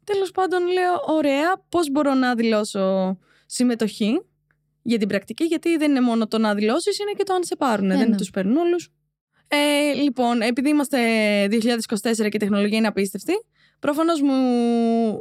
[0.05, 4.21] Τέλος πάντων, λέω, ωραία, πώς μπορώ να δηλώσω συμμετοχή
[4.83, 7.57] Για την πρακτική, γιατί δεν είναι μόνο το να δηλώσεις, είναι και το αν σε
[7.57, 7.91] πάρουν.
[7.91, 8.17] Ε, δεν ναι.
[8.17, 8.93] τους παίρνουν όλους.
[9.49, 10.99] Ε, λοιπόν, επειδή είμαστε
[11.47, 11.59] 2024
[12.15, 13.33] και η τεχνολογία είναι απίστευτη,
[13.79, 14.35] προφανώς μου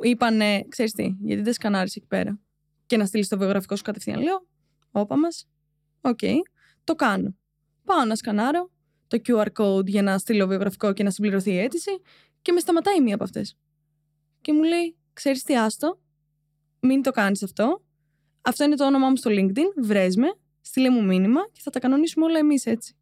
[0.02, 2.40] είπανε, ξέρεις τι, γιατί δεν σκανάρεις εκεί πέρα.
[2.86, 4.22] Και να στείλεις το βιογραφικό σου κατευθείαν.
[4.22, 4.46] Λέω,
[5.00, 5.48] όπα μας.
[6.02, 6.20] Οκ,
[6.84, 7.36] το κάνω.
[7.84, 8.72] Πάω να σκανάρω
[9.08, 12.02] το QR code για να στείλω βιογραφικό και να συμπληρωθεί η αίτηση
[12.42, 13.58] και με σταματάει μία από αυτές.
[14.42, 16.00] Και μου λέει, ξέρεις τι, άστο,
[16.80, 17.84] μην το κάνεις αυτό.
[18.42, 19.84] Αυτό είναι το όνομά μου στο LinkedIn.
[19.84, 22.96] Βρες με, στείλε μου μήνυμα και θα τα κανονίσουμε όλα εμείς έτσι.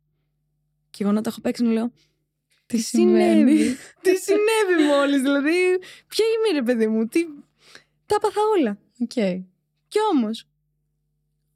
[0.90, 1.92] Και εγώ να τα έχω παίξει να λέω.
[2.66, 5.22] Τι συμβαίνει;» συνέβη; τι συνέβη μόλις.
[5.22, 7.08] Δηλαδή, ποια είμαι ρε παιδί μου.
[7.08, 7.26] Τι...
[8.06, 8.78] Τα έπαθα όλα.
[9.00, 9.44] Οκ.
[9.88, 10.48] Κι όμως,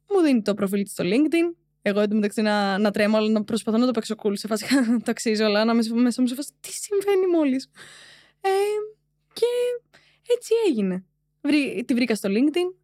[0.08, 1.56] μου δίνει το προφίλ της στο LinkedIn.
[1.82, 4.32] Εγώ εντωμεταξύ να, να τρέμω, αλλά να προσπαθώ να το παίξω cool.
[4.32, 4.66] Σε φάση
[5.04, 7.70] το αξίζω, αλλά να μέσα, μέσα μου σε φάση τι συμβαίνει μόλις;
[8.40, 8.48] Ε,
[9.32, 9.46] και
[10.34, 11.04] έτσι έγινε.
[11.40, 12.74] Βρή, τη βρήκα στο LinkedIn.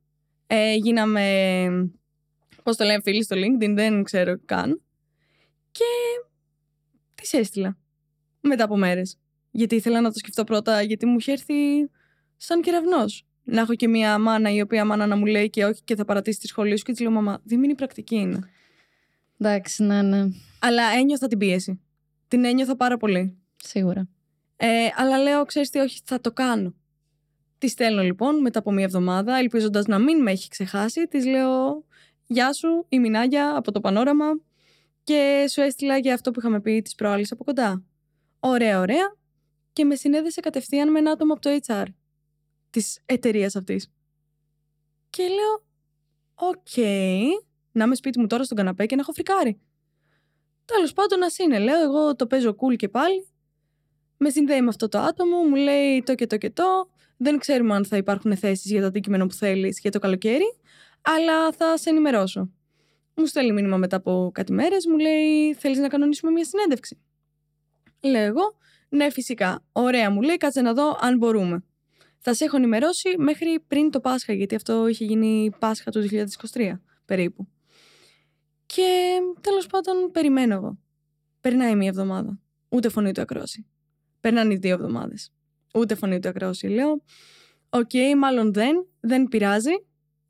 [0.47, 1.91] Ε, γίναμε.
[2.63, 4.83] Πώς το λένε, φίλοι στο LinkedIn, δεν ξέρω καν.
[5.71, 5.85] Και
[7.15, 7.77] της έστειλα.
[8.41, 9.19] Μετά από μέρες.
[9.51, 11.55] Γιατί ήθελα να το σκεφτώ πρώτα, γιατί μου είχε έρθει
[12.37, 13.27] σαν κεραυνός.
[13.45, 16.05] Να έχω και μία μάνα η οποία μάνα να μου λέει και όχι και θα
[16.05, 18.39] παρατήσει τη σχολή σου και της λέω Μαμά, δίμηνη πρακτική είναι.
[19.39, 20.25] Εντάξει, ναι, ναι.
[20.61, 21.81] Αλλά ένιωθα την πίεση.
[22.29, 23.39] Την ένιωθα πάρα πολύ.
[23.57, 24.09] Σίγουρα.
[24.57, 26.75] Ε, αλλά λέω, ξέρεις τι, όχι, θα το κάνω.
[27.59, 31.07] Τη στέλνω λοιπόν μετά από μία εβδομάδα, ελπίζοντας να μην με έχει ξεχάσει.
[31.09, 31.85] Της λέω,
[32.27, 34.27] Γεια σου, η Μινάγια από το Πανόραμα
[35.05, 37.83] και σου έστειλα για αυτό που είχαμε πει τη προάλλη από κοντά.
[38.41, 39.17] Ωραία, ωραία.
[39.73, 41.85] Και με συνέδεσε κατευθείαν με ένα άτομο από το HR
[42.75, 43.91] της εταιρείας αυτής.
[45.11, 45.65] Και λέω,
[46.35, 46.77] Οκ,
[47.73, 49.61] να είμαι σπίτι μου τώρα στον καναπέ και να έχω φρικάρει.
[50.65, 53.29] Τέλος πάντων, ας είναι, λέω, εγώ το παίζω cool και πάλι.
[54.17, 56.89] Με συνδέει με αυτό το άτομο, μου λέει το και το και το.
[57.17, 60.57] Δεν ξέρουμε αν θα υπάρχουν θέσεις για το αντικείμενο που θέλεις για το καλοκαίρι,
[61.03, 62.51] αλλά θα σε ενημερώσω.
[63.15, 66.99] Μου στέλνει μήνυμα μετά από κάτι μέρες, μου λέει: Θέλεις να κανονίσουμε μια συνέντευξη;
[68.01, 68.57] Λέω εγώ:
[68.89, 69.65] Ναι, φυσικά.
[69.73, 71.65] Ωραία, μου λέει: Κάτσε να δω αν μπορούμε.
[72.27, 76.09] Θα σε έχω ενημερώσει μέχρι πριν το Πάσχα, γιατί αυτό είχε γίνει Πάσχα του
[76.53, 76.73] 2023
[77.05, 77.49] περίπου.
[78.67, 80.79] Και τέλος πάντων περιμένω εγώ.
[81.41, 82.41] Περνάει μία εβδομάδα.
[82.69, 83.67] Ούτε φωνή ούτε ακρόαση.
[84.21, 85.33] Περνάνε οι δύο εβδομάδες.
[85.75, 86.67] Ούτε φωνή ούτε ακρόαση.
[86.67, 87.03] Λέω,
[87.69, 89.73] Οκ, μάλλον δεν, δεν πειράζει.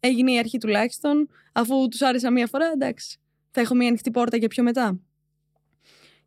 [0.00, 1.28] Έγινε η αρχή τουλάχιστον.
[1.52, 3.18] Αφού τους άρεσα μία φορά, εντάξει.
[3.50, 5.00] Θα έχω μία ανοιχτή πόρτα για πιο μετά.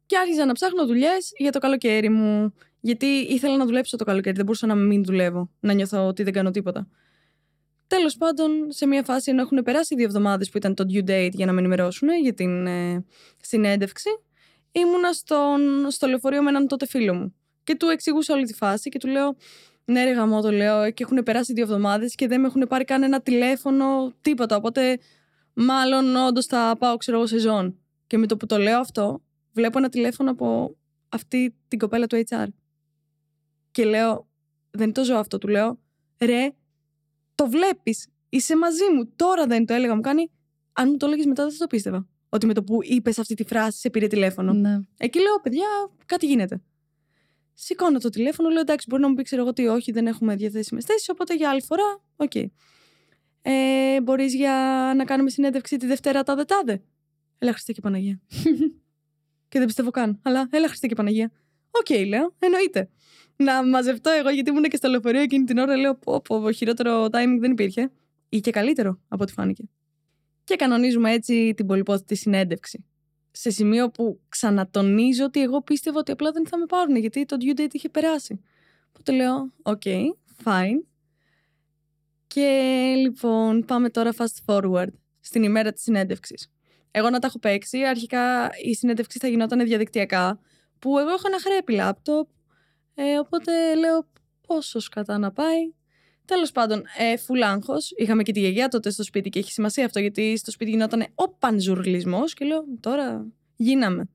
[0.06, 2.54] Και άρχιζα να ψάχνω δουλειές για το καλοκαίρι μου.
[2.80, 4.36] Γιατί ήθελα να δουλέψω το καλοκαίρι.
[4.36, 5.50] Δεν μπορούσα να μην δουλεύω.
[5.60, 6.88] Να νιώθω ότι δεν κάνω τίποτα.
[7.88, 11.32] Τέλος πάντων, σε μια φάση ενώ έχουν περάσει δύο εβδομάδες που ήταν το due date
[11.34, 13.06] για να με ενημερώσουν για την ε,
[13.42, 14.10] συνέντευξη,
[14.72, 15.60] ήμουνα στον,
[15.92, 17.36] στο λεωφορείο με έναν τότε φίλο μου.
[17.64, 19.36] Και του εξηγούσα όλη τη φάση και του λέω:
[19.86, 22.84] Ναι, ρε γαμό, το λέω, και έχουν περάσει δύο εβδομάδες και δεν με έχουν πάρει
[22.84, 24.56] καν ένα τηλέφωνο, τίποτα.
[24.56, 25.00] Οπότε,
[25.54, 27.80] μάλλον όντως θα πάω, ξέρω εγώ, σεζόν.
[28.08, 29.22] Και με το που το λέω αυτό,
[29.54, 30.76] βλέπω ένα τηλέφωνο από
[31.10, 32.46] αυτή την κοπέλα του HR.
[33.78, 34.28] Και λέω:
[34.72, 35.80] Δεν το ζω αυτό, του λέω.
[36.20, 36.52] Ρε,
[37.36, 38.08] το βλέπεις.
[38.30, 39.12] Είσαι μαζί μου.
[39.16, 39.96] Τώρα δεν το έλεγα.
[39.96, 40.32] Μου κάνει.
[40.74, 42.08] Αν μου το έλεγες μετά, δεν θα το πίστευα.
[42.30, 44.54] Ότι με το που είπες αυτή τη φράση, σε πήρε τηλέφωνο.
[44.54, 44.80] Ναι.
[44.98, 45.66] Εκεί λέω, παιδιά,
[46.06, 46.62] κάτι γίνεται.
[47.54, 50.36] Σηκώνω το τηλέφωνο, λέω εντάξει, μπορεί να μου πει, ξέρω εγώ ότι όχι, δεν έχουμε
[50.36, 51.12] διαθέσιμες θέσεις.
[51.12, 52.36] Οπότε για άλλη φορά, οκ.
[53.42, 54.54] Ε, μπορείς για
[54.96, 56.82] να κάνουμε συνέντευξη τη Δευτέρα τάδε τάδε.
[57.38, 58.20] Έλα Χριστέ και Παναγία.
[59.50, 60.20] και δεν πιστεύω καν.
[60.22, 61.32] Αλλά έλα Χριστέ και Παναγία.
[61.72, 62.90] Οκ, λέω, εννοείται.
[63.38, 67.06] Να μαζευτώ εγώ, γιατί ήμουν και στο λεωφορείο εκείνη την ώρα, λέω, πω, πω, χειρότερο
[67.06, 67.92] timing δεν υπήρχε.
[68.30, 69.64] Ή και καλύτερο, από ό,τι φάνηκε.
[70.44, 72.86] Και κανονίζουμε έτσι την πολυπόθητη συνέντευξη.
[73.32, 77.38] Σε σημείο που ξανατονίζω ότι εγώ πίστευα ότι απλά δεν θα με πάρουν, γιατί το
[77.40, 78.42] due date είχε περάσει.
[78.90, 79.82] Οπότε λέω, ok,
[80.44, 80.84] fine.
[82.28, 86.52] Και λοιπόν, πάμε τώρα fast forward στην ημέρα της συνέντευξης.
[86.92, 90.40] Εγώ να τα έχω παίξει, αρχικά η συνέντευξη θα γινόταν διαδικτυακά,
[90.80, 92.28] που εγώ έχω ένα χρέπι λάπτοπ,
[93.00, 94.08] ε, οπότε λέω
[94.48, 95.74] πώς σκατά να πάει.
[96.26, 97.92] Τέλος πάντων, ε, φουλ άγχος.
[97.96, 101.06] Είχαμε και τη γιαγιά τότε στο σπίτι και έχει σημασία αυτό γιατί στο σπίτι γινόταν
[101.16, 104.10] ο πανζουρλισμός και λέω τώρα γίναμε.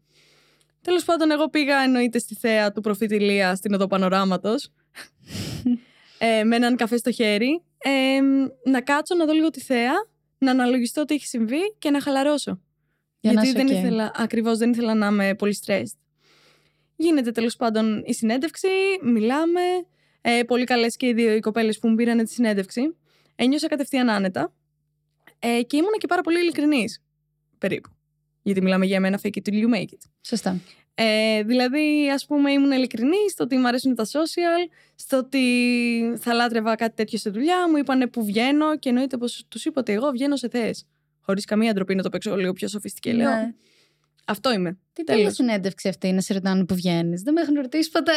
[0.81, 4.73] Τέλος πάντων, εγώ πήγα εννοείται στη θέα του Προφήτη Ηλία στην οδό Πανοράματος.
[6.18, 7.62] ε, με έναν καφέ στο χέρι.
[7.79, 8.21] Ε,
[8.71, 9.92] να κάτσω να δω λίγο τη θέα,
[10.38, 12.61] να αναλογιστώ τι έχει συμβεί και να χαλαρώσω.
[13.21, 13.85] Για να γιατί είσαι δεν οκ.
[13.85, 16.01] ήθελα, ακριβώς δεν ήθελα να είμαι πολύ stressed.
[16.96, 18.68] Γίνεται τέλος πάντων η συνέντευξη,
[19.02, 19.61] μιλάμε.
[20.20, 22.96] Ε, πολύ καλές και οι δύο οι κοπέλες που μου πήραν τη συνέντευξη.
[23.37, 24.52] Ένιωσα κατευθείαν άνετα.
[25.38, 27.02] Ε, και ήμουν και πάρα πολύ ειλικρινής.
[27.59, 27.88] Περίπου.
[28.42, 30.11] Γιατί μιλάμε για εμένα fake it till you make it.
[30.20, 30.61] Σωστά.
[30.94, 35.40] Ε, δηλαδή, ας πούμε, ήμουν ειλικρινής στο ότι μου αρέσουν τα social, στο ότι
[36.18, 37.68] θα λάτρευα κάτι τέτοιο στη δουλειά.
[37.70, 40.87] Μου είπανε που βγαίνω και εννοείται πως τους είπα ότι εγώ βγαίνω σε θέσει.
[41.20, 43.12] Χωρίς καμία ντροπή να το παίξω λίγο πιο σοφιστικέ.
[43.12, 43.55] Λέω, Ναι.
[44.26, 44.78] Αυτό είμαι.
[44.92, 45.20] Τι Τέλος.
[45.20, 47.22] τέλος συνέντευξη αυτή να σε ρωτάνε που βγαίνεις.
[47.22, 48.12] Δεν με έχουν ρωτήσει ποτέ.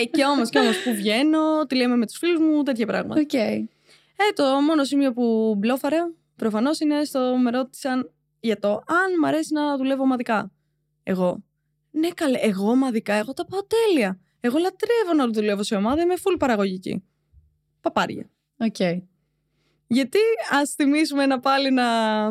[0.00, 3.20] ε, και όμως, και όμως που βγαίνω, τι λέμε με τους φίλους μου, τέτοια πράγματα.
[3.20, 3.32] Οκ.
[3.32, 3.64] Ε,
[4.34, 9.52] το μόνο σημείο που μπλόφαρα προφανώς είναι στο με ρώτησαν για το αν μ' αρέσει
[9.52, 10.52] να δουλεύω ομαδικά.
[11.02, 11.42] Εγώ.
[11.90, 14.20] Ναι, καλέ, εγώ ομαδικά, εγώ τα πάω τέλεια.
[14.40, 17.02] Εγώ λατρεύω να δουλεύω σε ομάδα, είμαι full παραγωγική.
[17.80, 18.30] Παπάρια.
[18.56, 18.76] Οκ.
[19.86, 20.18] Γιατί
[20.50, 22.30] ας θυμίσουμε ένα πάλι ένα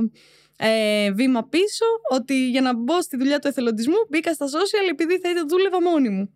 [0.60, 5.20] ε, βήμα πίσω ότι για να μπω στη δουλειά του εθελοντισμού μπήκα στα social επειδή
[5.20, 6.34] θα ήταν δούλευα μόνη μου.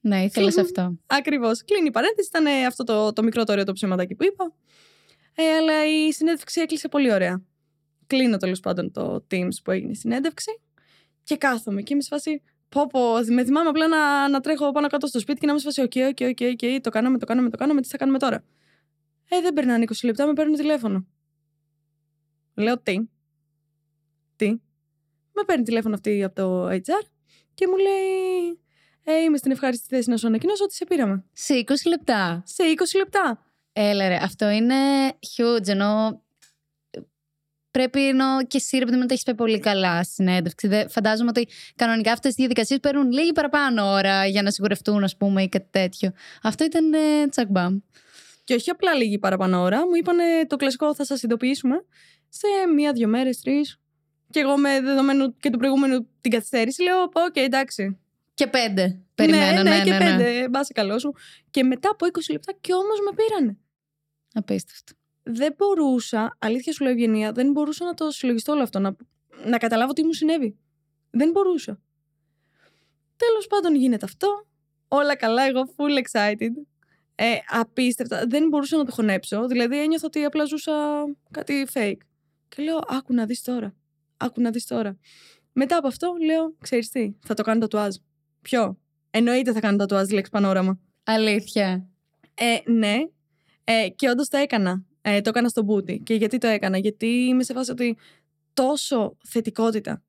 [0.00, 0.68] Ναι, ήθελες Κλείνει.
[0.68, 0.98] αυτό.
[1.06, 1.64] Ακριβώς.
[1.64, 2.28] Κλείνει η παρένθεση.
[2.28, 4.52] Ήταν ε, αυτό το, το μικρό το ωραίο το ψηματάκι που είπα.
[5.34, 7.42] Ε, αλλά η συνέντευξη έκλεισε πολύ ωραία.
[8.06, 10.60] Κλείνω τέλος πάντων το Teams που έγινε η συνέντευξη
[11.24, 12.42] και κάθομαι και είμαι σε φάση.
[12.68, 15.60] Πω, πω, με θυμάμαι απλά να, να τρέχω πάνω κάτω στο σπίτι και να είμαι
[15.60, 15.82] σε φάση.
[15.82, 17.80] Ok, ok, ok, ok, το κάναμε, το κάναμε, το κάναμε.
[17.80, 18.44] Τι θα κάνουμε τώρα.
[19.28, 21.06] Ε, δεν περνάνε 20 λεπτά, με παίρνουν τηλέφωνο.
[22.54, 22.98] Λέω τι.
[24.38, 24.48] Τι;
[25.32, 27.06] Με παίρνει τηλέφωνο αυτή από το HR
[27.54, 28.60] και μου λέει.
[29.04, 31.24] Ε, είμαι στην ευχάριστη θέση να σου ανακοινώσω ότι σε πήραμε.
[31.32, 32.42] Σε 20 λεπτά.
[32.46, 33.44] Σε 20 λεπτά.
[33.72, 34.74] Έλα ρε, αυτό είναι
[35.36, 36.22] huge, ενώ
[37.70, 40.68] πρέπει ενώ και εσύ ρε παιδί μου τα έχεις πάει πολύ καλά στη συνέντευξη.
[40.68, 45.16] Δεν, φαντάζομαι ότι κανονικά αυτές οι διαδικασίες παίρνουν λίγη παραπάνω ώρα για να σιγουρευτούν, ας
[45.16, 46.12] πούμε, ή κάτι τέτοιο.
[46.42, 47.78] Αυτό ήταν ε, τσακ μπαμ.
[48.44, 51.84] Και όχι απλά λίγη παραπάνω ώρα, μου είπαν το κλασικό θα σας ειδοποιήσουμε
[52.28, 53.78] σε μία-δύο μέρες, τρεις.
[54.30, 57.98] Και εγώ με δεδομένου και του προηγούμενου την καθυστέρηση λέω: Οκ, εντάξει.
[58.34, 59.00] Και πέντε.
[59.14, 59.98] Περιμένω, ναι, ναι, και ναι.
[59.98, 60.48] πέντε.
[60.48, 61.14] Μπα σε καλό σου.
[61.50, 63.58] Και μετά από 20 λεπτά κι όμως με πήρανε.
[64.32, 64.92] Απίστευτο.
[65.22, 68.78] Δεν μπορούσα, αλήθεια σου λέω Ευγενία, δεν μπορούσα να το συλλογιστώ όλο αυτό.
[68.78, 68.96] Να,
[69.46, 70.58] να καταλάβω τι μου συνέβη.
[71.10, 71.80] Δεν μπορούσα.
[73.16, 74.46] Τέλος πάντων γίνεται αυτό.
[74.88, 76.50] Όλα καλά, εγώ full excited.
[77.14, 78.24] Ε, απίστευτα.
[78.28, 79.46] Δεν μπορούσα να το χωνέψω.
[79.46, 80.72] Δηλαδή ένιωθα ότι απλά ζούσα
[81.30, 81.98] κάτι fake.
[82.48, 83.74] Και λέω, άκου να δεις τώρα.
[84.20, 84.98] Άκου να δεις τώρα.
[85.52, 87.94] Μετά από αυτό λέω, ξέρεις τι, θα το κάνω τατουάζ.
[88.42, 88.78] Ποιο;
[89.10, 90.78] Εννοείται θα κάνω τατουάζ λέξη πανόραμα.
[91.04, 91.88] Αλήθεια.
[92.34, 92.96] Ε, ναι.
[93.64, 94.84] Ε, και όντως το έκανα.
[95.00, 96.00] Ε, το έκανα στο μπούτι.
[96.04, 97.96] Και γιατί το έκανα, Γιατί είμαι σε φάση ότι
[98.52, 100.02] τόσο θετικότητα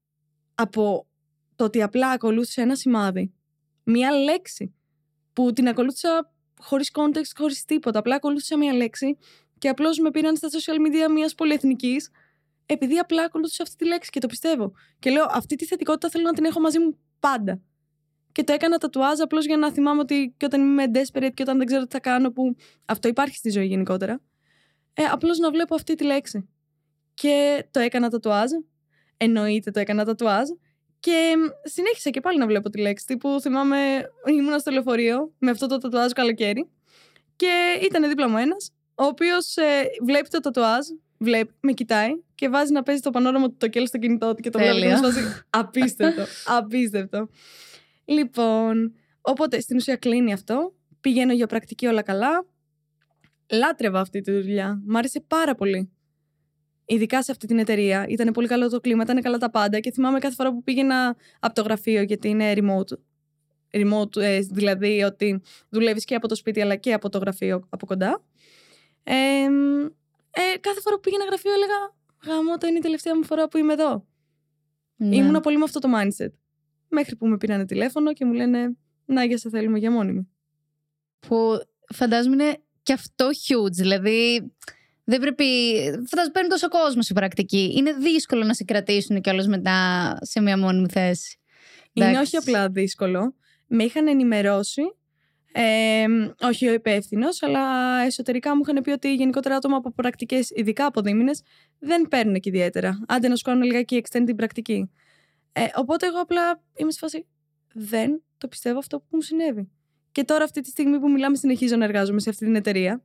[0.55, 1.07] από
[1.55, 3.33] το ότι απλά ακολούθησα ένα σημάδι,
[3.83, 4.73] μία λέξη
[5.33, 7.99] που την ακολούθησα χωρίς context, χωρίς τίποτα.
[7.99, 9.17] Απλά ακολούθησα μία λέξη
[9.57, 12.09] και απλώς με πήραν στα social media μιας πολυεθνικής
[12.71, 14.71] επειδή απλά ακολούθησα αυτή τη λέξη και το πιστεύω.
[14.99, 17.61] Και λέω, αυτή τη θετικότητα θέλω να την έχω μαζί μου πάντα.
[18.31, 21.57] Και το έκανα τατουάζ απλώς για να θυμάμαι ότι και όταν είμαι desperate και όταν
[21.57, 22.55] δεν ξέρω τι θα κάνω, που
[22.85, 24.21] αυτό υπάρχει στη ζωή γενικότερα,
[24.93, 26.49] ε, απλώς να βλέπω αυτή τη λέξη.
[27.13, 28.49] Και το έκανα τατουάζ.
[29.17, 30.49] Εννοείται το έκανα τατουάζ.
[30.99, 33.17] Και μ, συνέχισα και πάλι να βλέπω τη λέξη.
[33.17, 33.77] Που θυμάμαι,
[34.37, 36.69] ήμουνα στο λεωφορείο με αυτό το τατουάζ καλοκαίρι.
[37.35, 39.55] Και ήταν δίπλα μου ένας, ο οποίος
[40.05, 40.85] βλέπει το τατουάζ,
[41.17, 44.41] βλέπει, με κοιτάει και βάζει να παίζει το πανόραμα του το κέλ στο κινητό του
[44.41, 44.73] και το βλέπει.
[44.75, 44.97] και Τέλεια.
[44.97, 46.23] μου φάση, Απίστευτο.
[46.57, 47.29] απίστευτο.
[48.05, 50.73] Λοιπόν, οπότε στην ουσία κλείνει αυτό.
[51.01, 52.45] Πηγαίνω για πρακτική όλα καλά.
[53.51, 54.81] Λάτρευα αυτή τη δουλειά.
[54.85, 55.91] Μ' άρεσε πάρα πολύ.
[56.85, 58.05] Ειδικά σε αυτή την εταιρεία.
[58.07, 59.79] Ήταν πολύ καλό το κλίμα, ήταν καλά τα πάντα.
[59.79, 62.97] Και θυμάμαι κάθε φορά που πήγαινα από το γραφείο, γιατί είναι remote.
[63.71, 67.85] Remote, ε, δηλαδή ότι δουλεύεις και από το σπίτι αλλά και από το γραφείο από
[67.85, 68.23] κοντά.
[69.03, 69.13] Ε,
[70.31, 73.57] ε, κάθε φορά που πήγαινα γραφείο έλεγα «Γαμώ, το είναι η τελευταία μου φορά που
[73.57, 74.07] είμαι εδώ».
[74.95, 75.15] Ναι.
[75.15, 76.31] Ήμουνα πολύ με αυτό το mindset.
[76.87, 80.29] Μέχρι που με πήρανε τηλέφωνο και μου λένε «Να, για σε θέλουμε για μόνιμη».
[81.19, 81.57] Που
[81.93, 83.71] φαντάζομαι είναι και αυτό huge.
[83.71, 84.51] Δηλαδή,
[85.03, 85.45] δεν πρέπει.
[86.07, 87.73] Φαντάζομαι παίρνει τόσο κόσμο η πρακτική.
[87.77, 91.39] Είναι δύσκολο να σε κρατήσουν κιόλας μετά σε μια μόνιμη θέση.
[91.93, 92.35] Είναι Εντάξει.
[92.35, 93.35] όχι απλά δύσκολο.
[93.67, 94.81] Με είχαν ενημερώσει,
[95.51, 96.05] ε,
[96.41, 101.01] όχι ο υπεύθυνος, αλλά εσωτερικά μου είχαν πει ότι γενικότερα άτομα από πρακτικές, ειδικά από
[101.01, 101.41] δίμηνες,
[101.79, 102.99] δεν παίρνουν και ιδιαίτερα.
[103.07, 104.89] Άντε να σου κάνουν λιγάκι extend την πρακτική.
[105.53, 107.25] Ε, οπότε εγώ απλά είμαι σε φάση.
[107.73, 109.69] Δεν το πιστεύω αυτό που μου συνέβη.
[110.11, 113.03] Και τώρα, αυτή τη στιγμή που μιλάμε, συνεχίζω να εργάζομαι σε αυτή την εταιρεία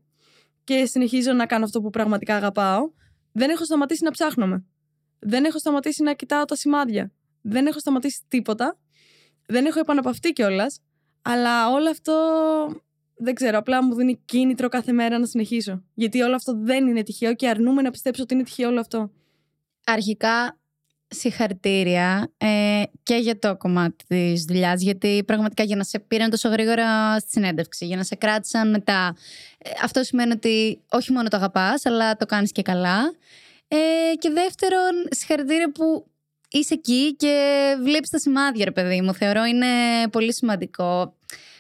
[0.65, 2.93] και συνεχίζω να κάνω αυτό που πραγματικά αγαπάω.
[3.33, 4.65] Δεν έχω σταματήσει να ψάχνομαι.
[5.19, 7.13] Δεν έχω σταματήσει να κοιτάω τα σημάδια.
[7.41, 8.79] Δεν έχω σταματήσει τίποτα.
[9.47, 10.81] Δεν έχω επαναπαυτεί κιόλας.
[11.25, 12.15] Αλλά όλο αυτό
[13.17, 13.59] δεν ξέρω.
[13.59, 15.83] Απλά μου δίνει κίνητρο κάθε μέρα να συνεχίσω.
[15.95, 19.11] Γιατί όλο αυτό δεν είναι τυχαίο και αρνούμε να πιστέψω ότι είναι τυχαίο όλο αυτό.
[19.85, 20.59] Αρχικά,
[21.09, 24.83] συγχαρητήρια ε, και για το κομμάτι της δουλειάς.
[24.83, 29.17] Γιατί πραγματικά για να σε πήραν τόσο γρήγορα στη συνέντευξη, για να σε κράτησαν μετά.
[29.59, 33.15] ε, αυτό σημαίνει ότι όχι μόνο το αγαπάς, αλλά το κάνεις και καλά.
[33.69, 33.77] Ε,
[34.19, 36.07] και δεύτερον, συγχαρητήρια που
[36.59, 37.37] είσαι εκεί και
[37.83, 39.15] βλέπεις τα σημάδια, ρε παιδί μου.
[39.15, 39.67] Θεωρώ είναι
[40.11, 41.17] πολύ σημαντικό.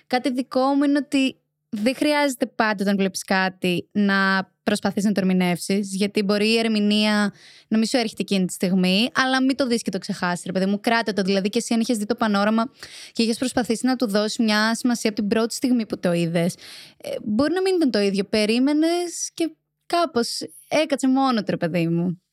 [0.07, 1.37] Κάτι δικό μου είναι ότι
[1.69, 7.33] δεν χρειάζεται πάντα όταν βλέπεις κάτι να προσπαθείς να το ερμηνεύσεις, γιατί μπορεί η ερμηνεία
[7.69, 10.45] να μην σου έρχεται εκείνη τη στιγμή, αλλά μην το δεις και το ξεχάσεις.
[10.45, 11.23] Ρε παιδί μου, κράτε το.
[11.23, 12.71] Δηλαδή και εσύ, αν είχες δει το πανόραμα
[13.13, 16.55] και είχες προσπαθήσει να του δώσεις μια σημασία από την πρώτη στιγμή που το είδες,
[16.97, 18.25] ε, μπορεί να μην ήταν το ίδιο.
[18.25, 19.55] Περίμενες και
[19.87, 22.24] κάπως έκατσε μόνος του, ρε παιδί μου.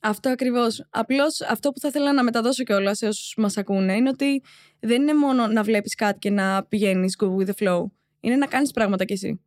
[0.00, 0.86] Αυτό ακριβώς.
[0.90, 4.42] Απλώς αυτό που θα ήθελα να μεταδώσω κιόλας σε όσους μας ακούνε είναι ότι
[4.80, 7.84] δεν είναι μόνο να βλέπεις κάτι και να πηγαίνεις go with the flow.
[8.20, 9.40] Είναι να κάνεις πράγματα κι εσύ.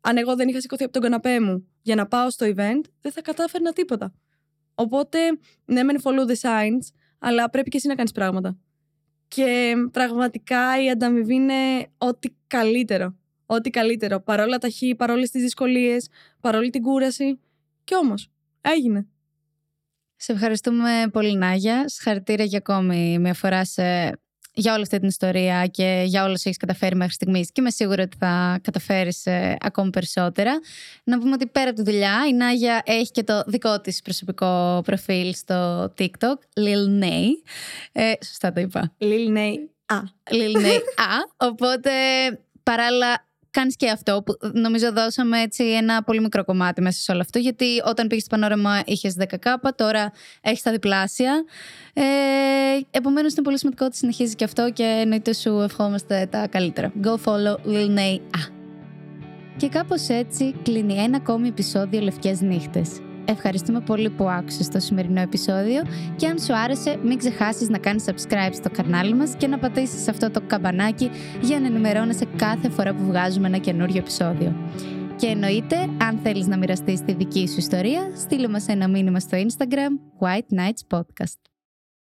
[0.00, 3.12] Αν εγώ δεν είχα σηκωθεί από τον καναπέ μου για να πάω στο event, δεν
[3.12, 4.14] θα κατάφερνα τίποτα.
[4.74, 5.18] Οπότε,
[5.64, 6.88] ναι, μεν follow the signs,
[7.18, 8.58] αλλά πρέπει και εσύ να κάνεις πράγματα.
[9.28, 13.16] Και πραγματικά η ανταμοιβή είναι ό,τι καλύτερο.
[13.46, 14.20] Ό,τι καλύτερο.
[14.20, 16.08] Παρόλα τα χ, παρόλες τις δυσκολίες,
[16.40, 17.40] παρόλη την κούραση.
[17.84, 19.08] Κι όμως, έγινε.
[20.16, 21.88] Σε ευχαριστούμε πολύ, Νάγια.
[21.88, 23.82] Συγχαρητήρια για ακόμη μια φορά σε...
[24.54, 27.46] για όλη αυτή την ιστορία και για όλα όσα έχεις καταφέρει μέχρι στιγμής.
[27.52, 30.60] Και είμαι σίγουρη ότι θα καταφέρεις ε, ακόμη περισσότερα.
[31.04, 34.82] Να πούμε ότι πέρα από τη δουλειά, η Νάγια έχει και το δικό της προσωπικό
[34.84, 37.28] προφίλ στο TikTok, Lil Nay.
[37.92, 38.92] Ε, σωστά το είπα.
[38.98, 39.54] Lil Nay
[39.86, 39.98] Α.
[40.30, 41.46] Lil Nay Α.
[41.48, 41.90] Οπότε
[42.62, 47.20] παράλληλα κάνεις και αυτό που νομίζω δώσαμε έτσι ένα πολύ μικρό κομμάτι μέσα σε όλο
[47.20, 47.38] αυτό.
[47.38, 51.44] Γιατί όταν πήγες στο πανόραμα είχες 10 κάπα, τώρα έχεις τα διπλάσια.
[51.92, 52.02] Ε,
[52.90, 56.92] Επομένως είναι πολύ σημαντικό ότι συνεχίζεις και αυτό και εννοείται σου ευχόμαστε τα καλύτερα.
[57.04, 58.18] Go follow Lil Nay.
[58.18, 58.62] Α.
[59.56, 62.88] Και κάπως έτσι κλείνει ένα ακόμη επεισόδιο Λευκές Νύχτες.
[63.24, 65.82] Ευχαριστούμε πολύ που άκουσες το σημερινό επεισόδιο
[66.16, 70.08] και αν σου άρεσε μην ξεχάσεις να κάνεις subscribe στο κανάλι μας και να πατήσεις
[70.08, 71.10] αυτό το καμπανάκι
[71.40, 74.54] για να ενημερώνεσαι κάθε φορά που βγάζουμε ένα καινούριο επεισόδιο.
[75.16, 79.38] Και εννοείται, αν θέλεις να μοιραστείς τη δική σου ιστορία, στείλε μας ένα μήνυμα στο
[79.38, 81.53] Instagram White Nights Podcast.